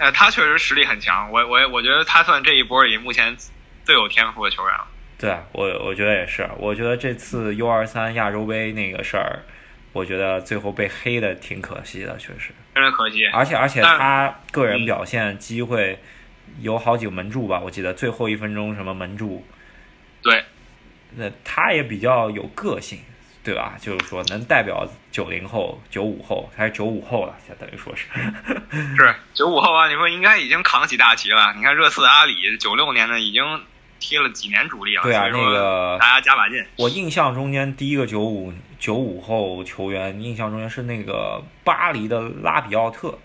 [0.00, 3.36] 呃，他确实实力很强，我我我觉得他算这一波里目前
[3.84, 4.86] 最有天赋的球员了。
[5.20, 9.40] 对我我觉得也是，我觉得这次 U 二三亚洲杯那个事儿，
[9.92, 12.52] 我觉得最后被黑的挺可惜的，确实。
[12.74, 13.26] 真是可惜。
[13.26, 15.98] 而且而且他个人嗯表现机会
[16.60, 19.44] 有好几个门柱吧，我记得最后一分钟什么门柱，
[20.22, 20.42] 对，
[21.16, 23.00] 那他也比较有个性，
[23.44, 23.76] 对吧？
[23.78, 28.06] 就是说能代表九零后、九五后，还是九五后了，相当于说是。
[28.96, 31.52] 是九五后啊，你说应该已经扛起大旗了。
[31.56, 33.42] 你看热刺阿里九六年的已经
[34.00, 36.64] 踢了几年主力了，对啊那个大家加把劲。
[36.76, 43.16] 我印象中间第一个九五九五后球员，印象中间是那个巴黎的拉比奥特，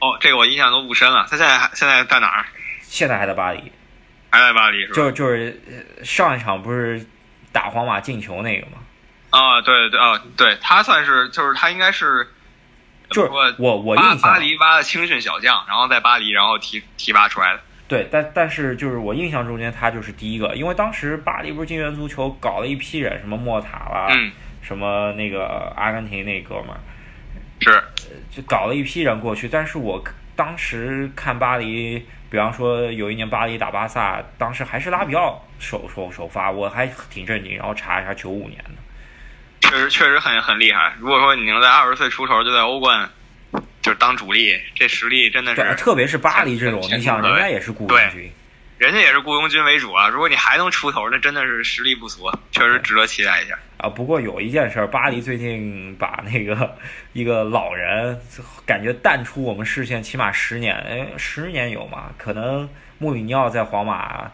[0.00, 1.26] 哦，这个我印象都不深了。
[1.30, 2.44] 他现在还现在在哪儿？
[2.82, 3.72] 现在还在巴黎。
[4.30, 4.94] 还在巴黎是吧？
[4.94, 7.06] 就就是呃上一场不是
[7.52, 8.78] 打皇马进球那个吗？
[9.30, 12.28] 啊、对对啊、对他算是就是他应该是
[13.10, 17.60] 就是我我我印象巴巴黎挖的青训小将，然后在巴黎然后提提拔出来的。
[17.88, 26.80] 对，但但是就是我印象中间他就是第一个，因为当时巴黎不是金元足球搞了一批人，什么莫塔啦，嗯，什么那个阿根廷那哥们儿，
[27.60, 27.84] 是
[28.30, 29.48] 就搞了一批人过去。
[29.48, 30.02] 但是我
[30.34, 37.56] 当时看巴黎，比方说有一年巴黎打巴萨，当时还是拉比奥首首首发，我还挺震惊。
[37.58, 40.94] 然后查一下九五年的，确实确实很很厉害。
[40.98, 43.10] 如果说你能在二十岁出头就在欧冠
[43.82, 48.30] 就是当主力，这实力真的，是，特别是巴黎这种，你想人家也是雇佣军，
[48.78, 50.08] 人家也是雇佣军为主啊。
[50.08, 53.58] 如果你还能出头，那真的是实力不俗，确实值得期待一下。
[53.78, 56.76] 啊，不过有一件事儿，巴黎最近把那个
[57.12, 58.16] 一个老人
[58.64, 62.10] 感觉淡出我们视线，起码十年，哎，十年有吗？
[62.16, 62.68] 可能
[62.98, 64.30] 穆里尼奥在皇马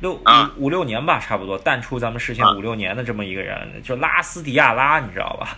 [0.00, 5.56] 六五、啊五六年吧，差不多淡出咱们视线啊五六年的这么一个人，就拉斯迪亚拉，你知道吧？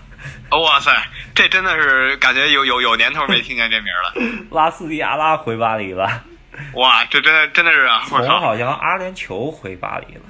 [0.50, 0.90] 哦哇塞，
[1.34, 4.12] 这真的是感觉有有有年头没听见这名儿了。
[4.50, 6.22] 拉斯迪亚拉回巴黎了，
[6.74, 8.02] 哇，这真的真的是啊！
[8.10, 10.22] 我好像阿联酋回巴黎了。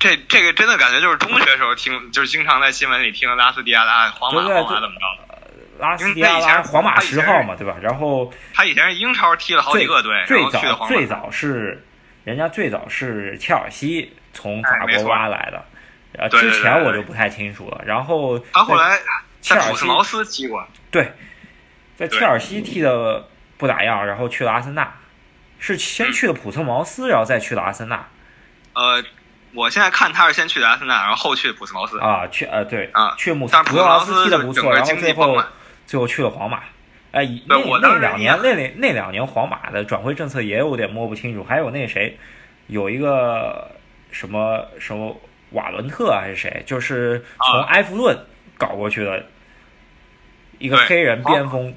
[0.00, 5.38] 这这个真的感觉就是中学时候听，就是经常在新闻里听拉斯迪亚拉皇马皇马怎么着的。
[5.78, 7.76] 拉斯迪亚拉，他以前皇马十号嘛，对吧？
[7.80, 10.86] 然后他以前是英超踢了好几个队，然最早。
[10.88, 11.84] 最早是
[12.28, 15.64] 人家最早是切尔西从法国挖来的，
[16.18, 17.80] 呃，之前我就不太清楚了。
[17.86, 18.98] 然后他后来
[19.40, 19.86] 切尔西
[20.90, 21.14] 对，
[21.96, 23.26] 在切尔西踢的
[23.56, 24.92] 不咋样，然后去了阿森纳，
[25.58, 28.06] 是先去的普特茅斯，然后再去了阿森纳
[28.74, 29.02] 呃，
[29.54, 31.98] 我现在看他是先去的阿森纳，然后后去的普斯茅斯。
[31.98, 35.42] 啊，去呃对啊去姆但普特茅斯斯踢的不错，然后最后。
[35.86, 36.60] 最后去了皇马。
[37.12, 42.18] 哎，那那两年那那那两年皇马的转会政策也有点摸不清楚，还有那谁，
[42.66, 43.70] 有一个
[44.10, 45.18] 什么什么
[45.50, 47.66] 瓦伦特还是谁，就是从啊。
[47.68, 48.18] 埃弗顿
[48.58, 49.24] 搞过去的
[50.58, 51.74] 一个黑人边锋，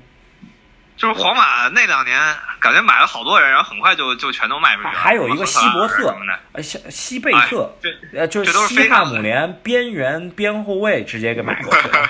[0.97, 2.19] 就是皇马那两年，
[2.59, 4.93] 感觉买了好多人，然后很快就就全都卖出去了。
[4.93, 6.13] 还有一个希伯特
[6.51, 12.09] 呃西西贝哎特，这呃就是西汉姆联边缘边后卫直接给买过去了，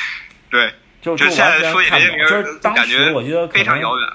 [0.48, 0.72] 对，
[1.02, 4.08] 就就现在说起看不懂，这些名儿就是当感觉时我觉得可非常能遥远。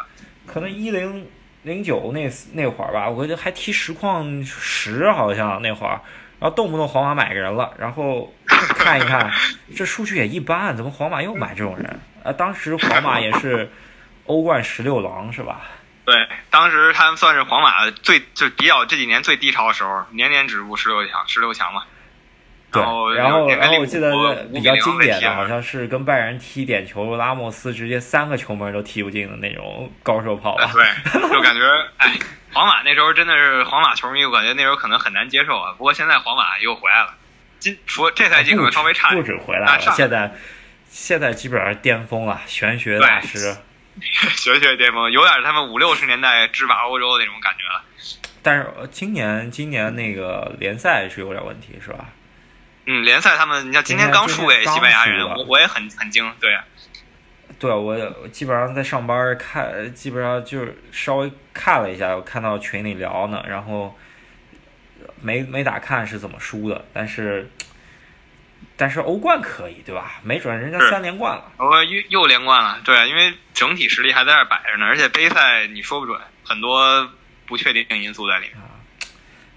[0.48, 1.28] 可能一零
[1.64, 6.00] 零九那那会儿吧，我觉得还踢实况十好像那会儿，
[6.40, 9.30] 然后动不动皇马买个人了，然后看一看
[9.76, 12.00] 这数据也一般，怎么皇马又买这种人？
[12.24, 13.70] 啊，当时皇马也是
[14.26, 15.62] 欧冠十六郎是吧？
[16.06, 16.16] 对，
[16.50, 21.84] 当时他们算是皇马最就比较这几年最低潮的时候，年年止步十六强，十六强嘛。
[22.70, 22.82] 对
[23.16, 24.12] 然后，然后我记得
[24.54, 30.70] 比较经典5比0被踢了的好像是跟拜仁踢点球，拉莫斯直接三个球门都踢不进的那种高手跑吧。
[30.74, 30.84] 对，
[31.30, 31.62] 就感觉
[31.98, 32.12] 哎，
[32.54, 35.72] 皇马那时候真的是皇马球迷，我感觉那时候可能很难接受啊。
[35.78, 37.14] 不过现在皇马又回来了，
[37.58, 40.36] 今除这赛季可能稍微差一不，止回来了，啊现在
[40.90, 43.56] 现在基本上巅峰了，玄学大师。
[44.00, 47.84] 玄学巅峰，有点他们五六十年代制霸欧洲的那种感觉了。
[48.44, 52.06] 但是呃今年今年那个联赛是有点问题，是吧？
[52.90, 56.64] 嗯，联赛他们，你像今天刚输给西班牙人我我也很很惊，对啊，
[57.60, 63.94] 对，我我基本上在上班看，基本上就是稍微看了一下，我看到群里聊呢，然后
[65.22, 67.50] 没没咋看是怎么输的，但是
[68.78, 70.22] 但是欧冠可以对吧？
[70.24, 71.52] 没准人家三连冠了。
[71.58, 77.10] 我又又连冠了，对啊，因为整体实力还在那摆着呢，而且杯赛你说不准，很多
[77.46, 78.58] 不确定因素在里面。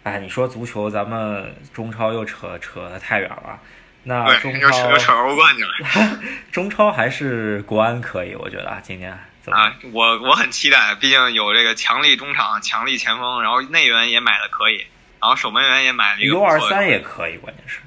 [0.03, 3.59] 哎，你说足球，咱们中超又扯扯得太远了。
[4.03, 6.19] 那中超，又扯超又扯欧冠去了
[6.51, 9.59] 中超还是国安可以，我觉得啊，今年怎么？
[9.59, 9.75] 啊！
[9.93, 14.87] 我我很期待，毕竟有这个强力中场、强力前锋，然后内援也买的可以，
[15.21, 17.81] 然后守门员也买了一个的二三也可以，关键是。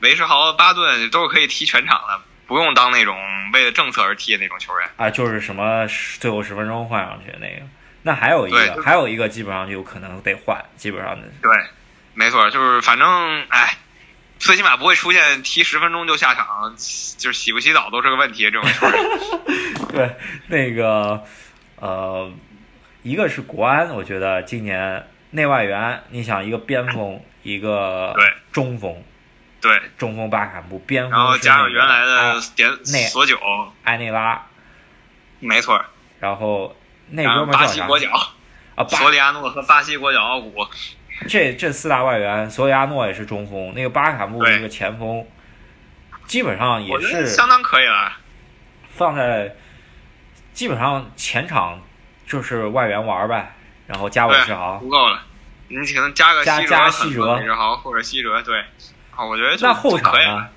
[0.00, 3.18] 韦世豪、巴顿都是可以踢全场的，不用当那种
[3.52, 4.88] 为了政策而踢的那种球员。
[4.96, 5.86] 啊，就是什么
[6.18, 7.66] 最后十分钟换上去的那个。
[8.02, 11.50] 那还有一个，还有一个基本上就有可能得换，基本上的对，
[12.14, 13.76] 没错，就是反正哎，
[14.38, 16.74] 最起码不会出现踢十分钟就下场，
[17.18, 18.62] 就是洗不洗澡都是个问题这种。
[19.92, 21.22] 对那个
[21.76, 22.32] 呃，
[23.02, 28.14] 一个是国安，我觉得今年内外援，你想一个边锋，一个
[28.52, 29.02] 中锋，
[29.60, 33.38] 对，中锋巴坎布，边锋然后加上原来的点那索九，
[33.84, 34.46] 埃内拉，
[35.40, 35.84] 没错，
[36.18, 36.76] 然后
[37.10, 38.84] 那哥们儿叫啥巴西国脚啊？
[38.84, 40.66] 巴索里亚诺和巴西国脚奥古，
[41.28, 45.26] 这这四大外援，索里亚诺也是中锋，那个巴卡布对那个前锋，
[46.26, 48.12] 基本上也是相当可以了。
[48.88, 49.54] 放在
[50.52, 51.80] 基本上前场
[52.26, 53.54] 就是外援玩呗，
[53.86, 55.22] 然后加韦世豪，足够了。
[55.68, 58.60] 你可能加个加西加西哲韦世豪或者西哲，对，
[59.14, 60.48] 啊，我觉得那后场呢？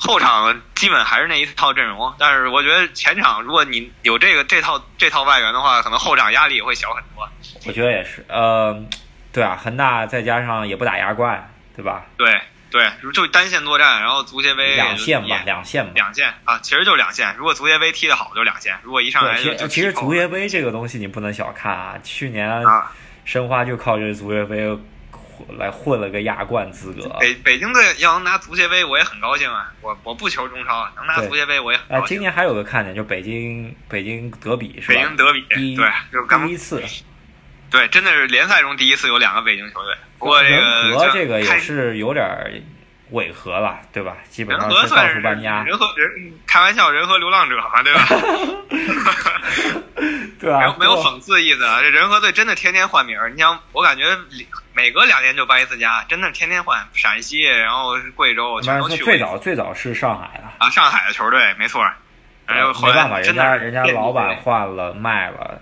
[0.00, 7.28] 后场基本还是那一套阵容，但是我觉得前场如果你有这个这套这套外援的话，可能后场压力也会小很多。
[7.66, 8.82] 我觉得也是，呃，
[9.30, 12.06] 对啊，恒大再加上也不打亚冠，对吧？
[12.16, 12.40] 对
[12.70, 15.92] 对，就单线作战，然后足协杯两线吧，两线吧。
[15.94, 17.34] 两线啊，其实就两线。
[17.36, 22.90] 如果足协杯踢得好，就两线；如果一上来，就其实足协杯这个东西你不能小看啊，去年啊，
[23.24, 24.66] 申花就靠这足协杯
[25.58, 27.08] 来混了个亚冠资格。
[27.20, 29.72] 北北京队要能拿足协杯，我也很高兴啊！
[29.80, 32.06] 我我不求中超，能拿足协杯我也很高兴。
[32.06, 34.94] 今年还有个看点，就北京北京德比是吧？
[34.94, 36.82] 北京德比，对，就第一次。
[37.70, 39.94] 对，真的是联赛中第一次有两个北京球队。
[40.18, 42.26] 不过这个这个也是有点
[43.10, 44.16] 违和了，对吧？
[44.28, 45.62] 基本上是到处搬家。
[45.64, 48.06] 人和人开玩笑，人和流浪者嘛，对吧？
[50.40, 51.80] 对啊，没有讽刺意思啊。
[51.82, 54.04] 这人和队真的天天换名儿，你像我感觉
[54.72, 56.86] 每隔两年就搬一次家，真的天天换。
[56.94, 59.04] 陕西，然后贵州全都去。
[59.04, 61.82] 最早最早是上海的啊，上海的球队没错。
[62.48, 65.60] 没办法，人家人家老板换了卖了。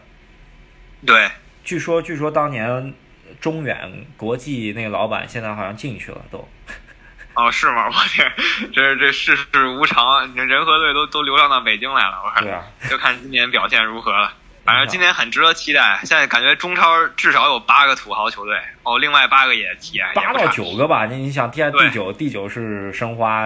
[1.05, 1.28] 对。
[1.64, 2.94] 据说，据说当年
[3.40, 6.49] 中远国际那个老板现在好像进去了，都。
[7.39, 7.86] 哦，是吗？
[7.86, 8.32] 我天，
[8.74, 14.32] 这这世事无常，人和队都都流浪到北京来了，我看啊，就看今年表现如何了。
[14.64, 16.01] 反正今年很值得期待。
[16.05, 21.07] 现在感觉中超至少有八个土豪球队，哦，另外八个也也八到九个吧。
[21.07, 23.45] 你你想，第第九第九是申花，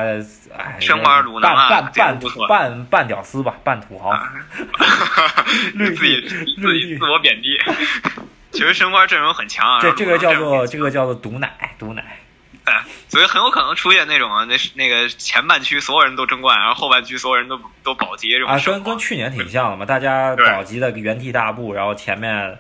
[0.57, 2.19] 哎，申花鲁能啊，半半
[2.49, 4.11] 半半屌丝吧，半土豪。
[5.77, 6.21] 自己
[6.61, 7.57] 自己自我贬低。
[8.51, 9.81] 其实申花阵容很强啊。
[9.81, 12.19] 这这个叫做这个叫做毒奶毒奶。
[12.65, 18.49] 哎， 所以很有可能出现那种那那个前半区所有人都争冠，然后后半区所有人都都保级这种。
[18.49, 22.59] 啊，跟跟去年挺像的嘛，大家保级的原地大步，然后前面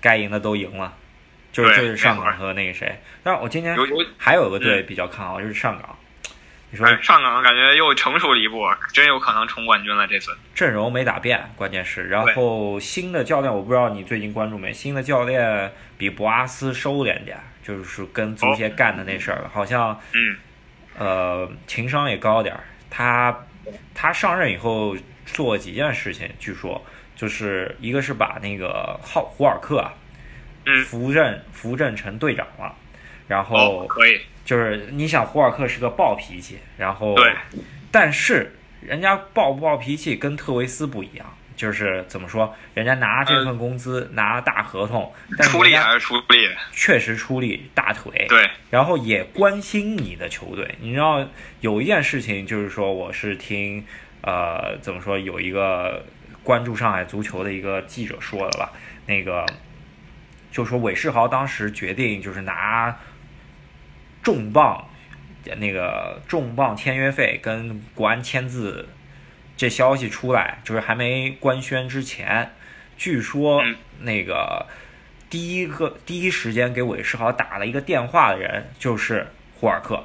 [0.00, 0.92] 该赢的都赢了，
[1.52, 3.00] 就是就是上港和那个谁。
[3.22, 3.76] 但是我今年
[4.18, 5.96] 还有个队比较看好，就是上港。
[6.74, 8.64] 你说上港感觉又成熟了一步，
[8.94, 10.34] 真有可能冲冠军了这次。
[10.54, 14.72] 阵容没打变，关键是，然后新的教练我不知道你最近关注没？
[14.72, 20.36] 新的教练比博阿斯收敛点，就是跟足协干的那事儿，好像，嗯，
[20.98, 22.64] 呃，情商也高点儿。
[22.90, 23.36] 他
[23.94, 26.84] 他上任以后做几件事情，据说
[27.16, 29.94] 就是一个是把那个浩胡尔克啊，
[30.84, 32.74] 扶正扶正成队长了，
[33.28, 34.20] 然后可以。
[34.44, 37.32] 就是你想，胡尔克是个暴脾气，然后，对，
[37.92, 41.32] 但是人家暴不暴脾气跟特维斯不一样，
[41.62, 50.74] 就是怎么说，人家拿这份工资，拿大合同，出力还是出力，确实出力，大腿，对，然后也关心你的球队。
[50.80, 51.24] 你知道
[51.60, 53.86] 有一件事情，就是说我是听，
[54.22, 56.04] 呃，怎么说，有一个
[56.42, 58.72] 关注上海足球的一个记者说的吧，
[59.06, 59.46] 那个
[60.50, 62.98] 就说韦世豪当时决定就是拿。
[64.20, 64.84] 重磅，
[65.58, 68.88] 那个重磅签约费跟国安签字，
[69.62, 72.50] 这消息出来就是还没官宣之前，
[72.96, 73.62] 据说
[74.00, 74.66] 那个
[75.30, 80.04] 第一个第一时间给韦世豪打了一个电话的人就是胡尔克，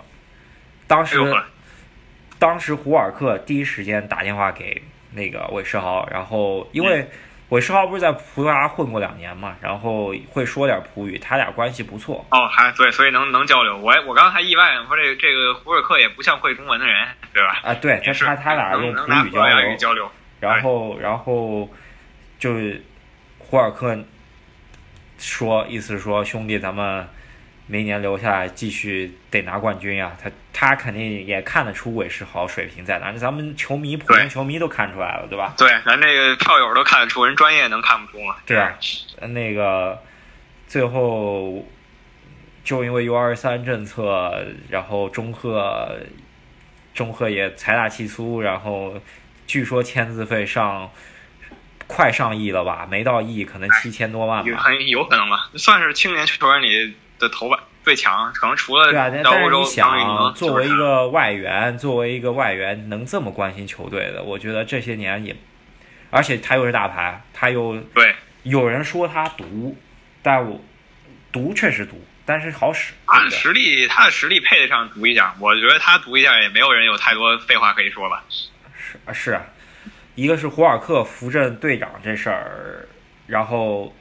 [0.85, 1.17] 当时
[2.37, 4.83] 当时胡尔克第一时间打电话给
[5.13, 7.09] 那个韦世豪，然后因为。
[7.49, 12.25] 韦世豪不是在葡萄牙混过两年嘛，然后会说点葡语，他俩关系不错。
[12.31, 13.77] 哦，还对，所以能能交流。
[13.77, 17.59] 我我刚刚还意外，我说这这个胡尔克也不像会中文的人，对吧？
[17.63, 20.11] 啊，对，他他他俩用葡语交流，交流。
[20.39, 21.69] 然后然后
[22.37, 22.53] 就
[23.39, 23.97] 胡尔克
[25.17, 27.07] 说，意思是说兄弟，咱们。
[27.69, 30.15] 明年留下来继续得拿冠军呀！
[30.23, 35.53] 他他肯定也看得出韦世豪水平在哪，咱们球迷普通球迷都看出来了，对吧？
[35.57, 38.37] 对，咱这个票友都看得出，人专业能看不出吗？
[38.45, 38.73] 对啊，
[39.19, 40.01] 那个
[40.65, 41.67] 最后
[42.63, 45.97] 就因为 U 二三政策，然后中赫
[46.93, 48.93] 中赫也财大气粗，然后
[49.45, 50.89] 据说签字费上
[51.85, 52.87] 快上亿了吧？
[52.89, 54.57] 没到亿，可能七千多万吧？
[54.57, 55.49] 很有可能吧？
[55.55, 56.95] 算是青年球员里。
[57.19, 65.35] 的头版最强，可能除了对啊，但是你想，作为一个外援，作为一个外援，能这么关心球队的，我觉得这些年也，
[66.09, 68.13] 而且他又是大牌，他又对，
[68.43, 69.77] 有人说他毒，
[70.21, 70.61] 但我
[71.31, 72.93] 毒确实毒，但是好使。
[73.07, 78.25] 他的实力，他的实力配得上毒一下，我觉得他毒一下也没有人有太多废话可以说吧。
[78.77, 79.41] 是啊，是啊，
[80.15, 82.87] 一个是胡尔克扶正队长这事儿，
[83.27, 83.95] 然后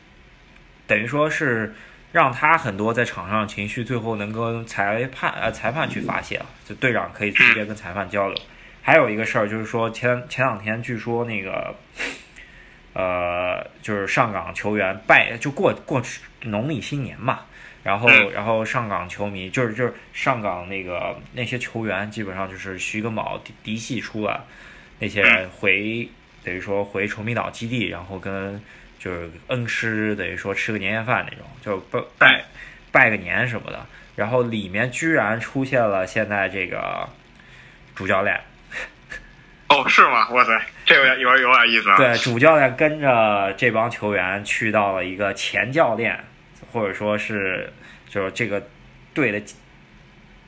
[0.89, 1.73] 等于说是。
[2.17, 8.39] 让他很多在场上情绪最后能跟裁判呃裁判去发泄了，就队长可以直接跟裁判交流。
[8.81, 11.75] 还有一个事儿就是说前前两天据说那个
[12.95, 16.01] 呃就是上港球员拜就过过
[16.45, 17.41] 农历新年嘛，
[17.83, 24.43] 然后然后上港球迷就是就是上港那个那些球员基本上就是徐根宝嫡嫡系出了
[25.01, 26.09] 那些人回
[26.43, 28.59] 等于说回崇明岛基地，然后跟。
[28.99, 32.45] 就是恩师等于说吃个年夜饭那种，就拜拜
[32.91, 33.87] 拜个年什么的，
[34.17, 37.09] 然后里面居然出现了现在这个
[37.95, 38.41] 主教练。
[39.69, 40.29] 哦，是吗？
[40.31, 41.97] 哇塞，这有点有点有点意思啊。
[41.97, 46.25] 对，主教练跟着这帮球员去到了一个前教练，
[46.73, 47.73] 或者说是
[48.09, 48.65] 就是这个
[49.13, 49.43] 队的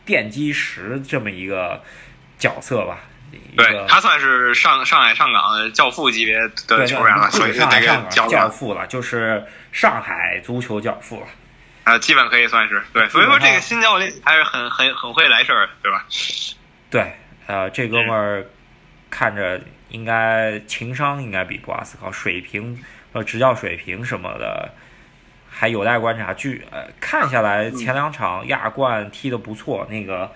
[0.06, 1.82] 奠基石这么一个
[2.38, 3.00] 角色吧。
[3.56, 11.26] 对他算是上上海上港教父级别的球员了，所以上海上港教父了，就是上海足球教父了。
[11.84, 16.04] 啊，基本可以算是对，所以说这个新教练还是很很很会来事儿，对吧？
[16.90, 17.14] 对，
[17.46, 18.46] 呃，这哥们儿
[19.10, 22.78] 看着应该情商应该比博阿斯高，水平
[23.12, 24.70] 呃执教水平什么的
[25.50, 26.34] 还有待观察。
[26.34, 30.30] 据呃看下来，前两场亚冠踢得不错，那个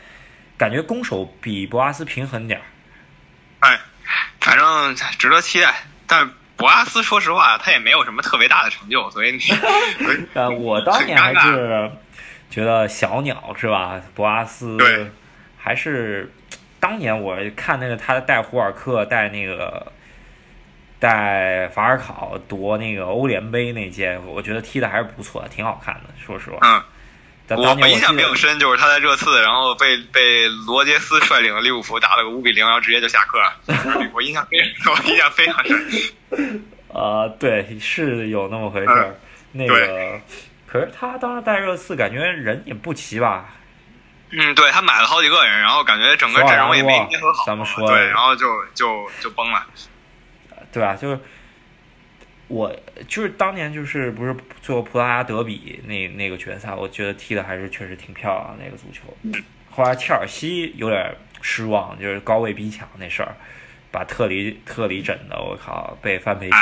[0.57, 2.65] 感觉攻守比博阿斯平衡点儿。
[3.63, 3.81] 哎，
[4.41, 5.75] 反正值得期待，
[6.07, 6.31] 但。
[6.55, 9.41] 博阿斯说实话，他也没有什么特别大的成就，所以你
[10.33, 11.91] 呃，我当年还是
[12.49, 14.01] 觉得小鸟是吧？
[14.15, 14.79] 博阿斯
[15.59, 16.33] 还是
[16.79, 19.91] 当年我看那个他带胡尔克带那个
[21.01, 26.11] 带法尔考夺那个欧联杯那届，我觉得踢的还是不错，挺好看的。
[26.25, 26.85] 说实话，嗯。
[27.49, 33.53] 我我印象比较深，就是他在热刺，然后被被罗杰斯率领的利物浦打了个五比零，然后直接就下课了。
[34.15, 36.65] 我印象非常，我印象非常深。
[36.95, 39.15] 啊，对，是有那么回事儿。
[39.53, 40.21] 那个，
[40.67, 43.45] 可是他当时带热刺，感觉人也不齐吧？
[44.31, 47.45] 嗯，对他买了好几个人，然后感觉整个阵容也没捏合好。
[47.47, 49.67] 咱们说，对，然后就就就崩了。
[50.73, 51.19] 对啊，就是。
[52.53, 52.71] 我
[53.09, 59.03] 就是当年就是不是做葡萄牙德比那那个决赛，我觉得踢的还是确实挺漂亮那个足球。
[59.71, 63.35] 后来切尔西有点失望，就是高位逼抢那事儿，
[63.91, 66.57] 把特里特里整的，我靠，被范佩西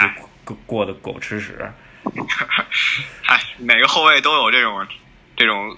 [0.44, 1.58] 过过的狗吃屎。
[3.26, 4.86] 哎，每个后卫都有这种
[5.36, 5.76] 这种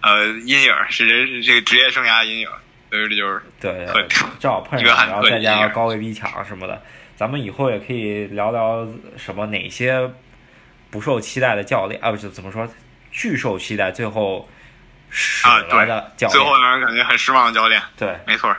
[0.00, 2.48] 呃阴影，是人是这个职业生涯阴影，
[2.92, 3.86] 所以这就是对
[4.38, 6.82] 正好碰上，然后再加上高位逼抢什么的。
[7.16, 8.86] 咱们以后也可以聊聊
[9.16, 10.10] 什么哪些
[10.90, 12.68] 不受期待的教练啊，不是怎么说，
[13.10, 14.46] 巨受期待，最后
[15.08, 17.80] 使来的教练，最后让人感觉很失望的教练。
[17.96, 18.54] 对，没错。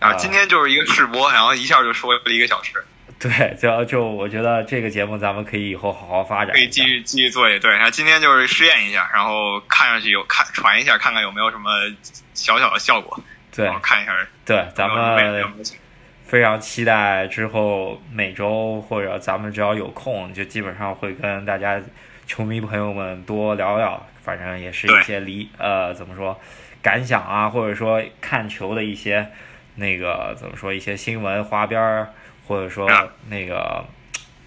[0.00, 2.84] 啊，今天就是一个试播，然后一下就说了一个小时。
[3.18, 7.70] 对，就就我觉得这个节目咱们可以以后好好发展，可以继续继续做也对。
[7.70, 11.70] 然后今天就是试验一下，然后看上去有看传一下，看看有没有什么
[12.34, 13.18] 小小的效果。
[13.64, 14.16] 对，看一下。
[14.44, 15.52] 对，咱们。
[16.24, 21.80] 非常期待之后每周或者咱们只要有空，就基本上会跟大家
[22.26, 26.38] 球迷朋友们多聊聊，反正也是一些理呃怎么说
[26.82, 29.26] 感想啊，或者说看球的一些
[29.76, 32.10] 那个怎么说一些新闻花边儿，
[32.46, 32.86] 或者说
[33.30, 33.86] 那个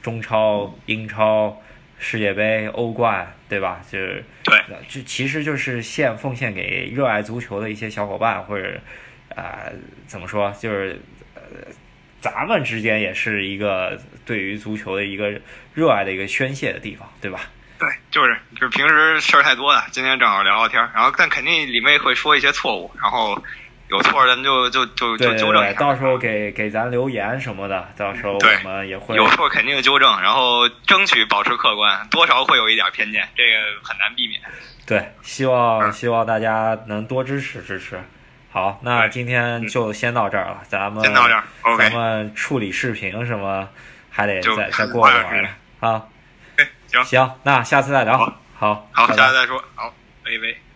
[0.03, 1.59] 中超、英超、
[2.02, 3.80] 世界杯、欧冠，对吧？
[3.89, 8.78] 就是对，就其实就是献奉献给热爱足球的一些小伙伴，或者
[9.36, 9.70] 啊
[10.06, 10.99] 怎么说就是
[11.36, 11.41] 呃。
[12.22, 15.41] 咱们之间也是一个对于足球的一个
[15.74, 17.49] 热爱的一个宣泄的地方，对吧？
[17.80, 23.43] 对，就是就是平时事儿太多了，今天正好聊聊天儿，然后但肯定里面会说一些错误，然后
[23.92, 25.80] 有错咱就就就就纠正一下。
[25.80, 34.42] 到时候给给咱留言什么的，到时候我们也会有错肯定纠正，然后争取保持客观，多少会有一点偏见，这个很难避免。
[34.88, 38.02] 对，希望希望大家能多支持支持。
[38.50, 41.44] 好，那今天就先到这儿了，咱们先到这儿。
[41.78, 43.68] 咱们处理视频什么
[44.10, 45.50] 还得再再过一会儿。
[45.82, 46.04] 啊，
[46.88, 48.18] 行行，那下次再聊。
[48.18, 49.62] 好，好，好，下次再说。
[49.76, 50.71] 好，拜拜。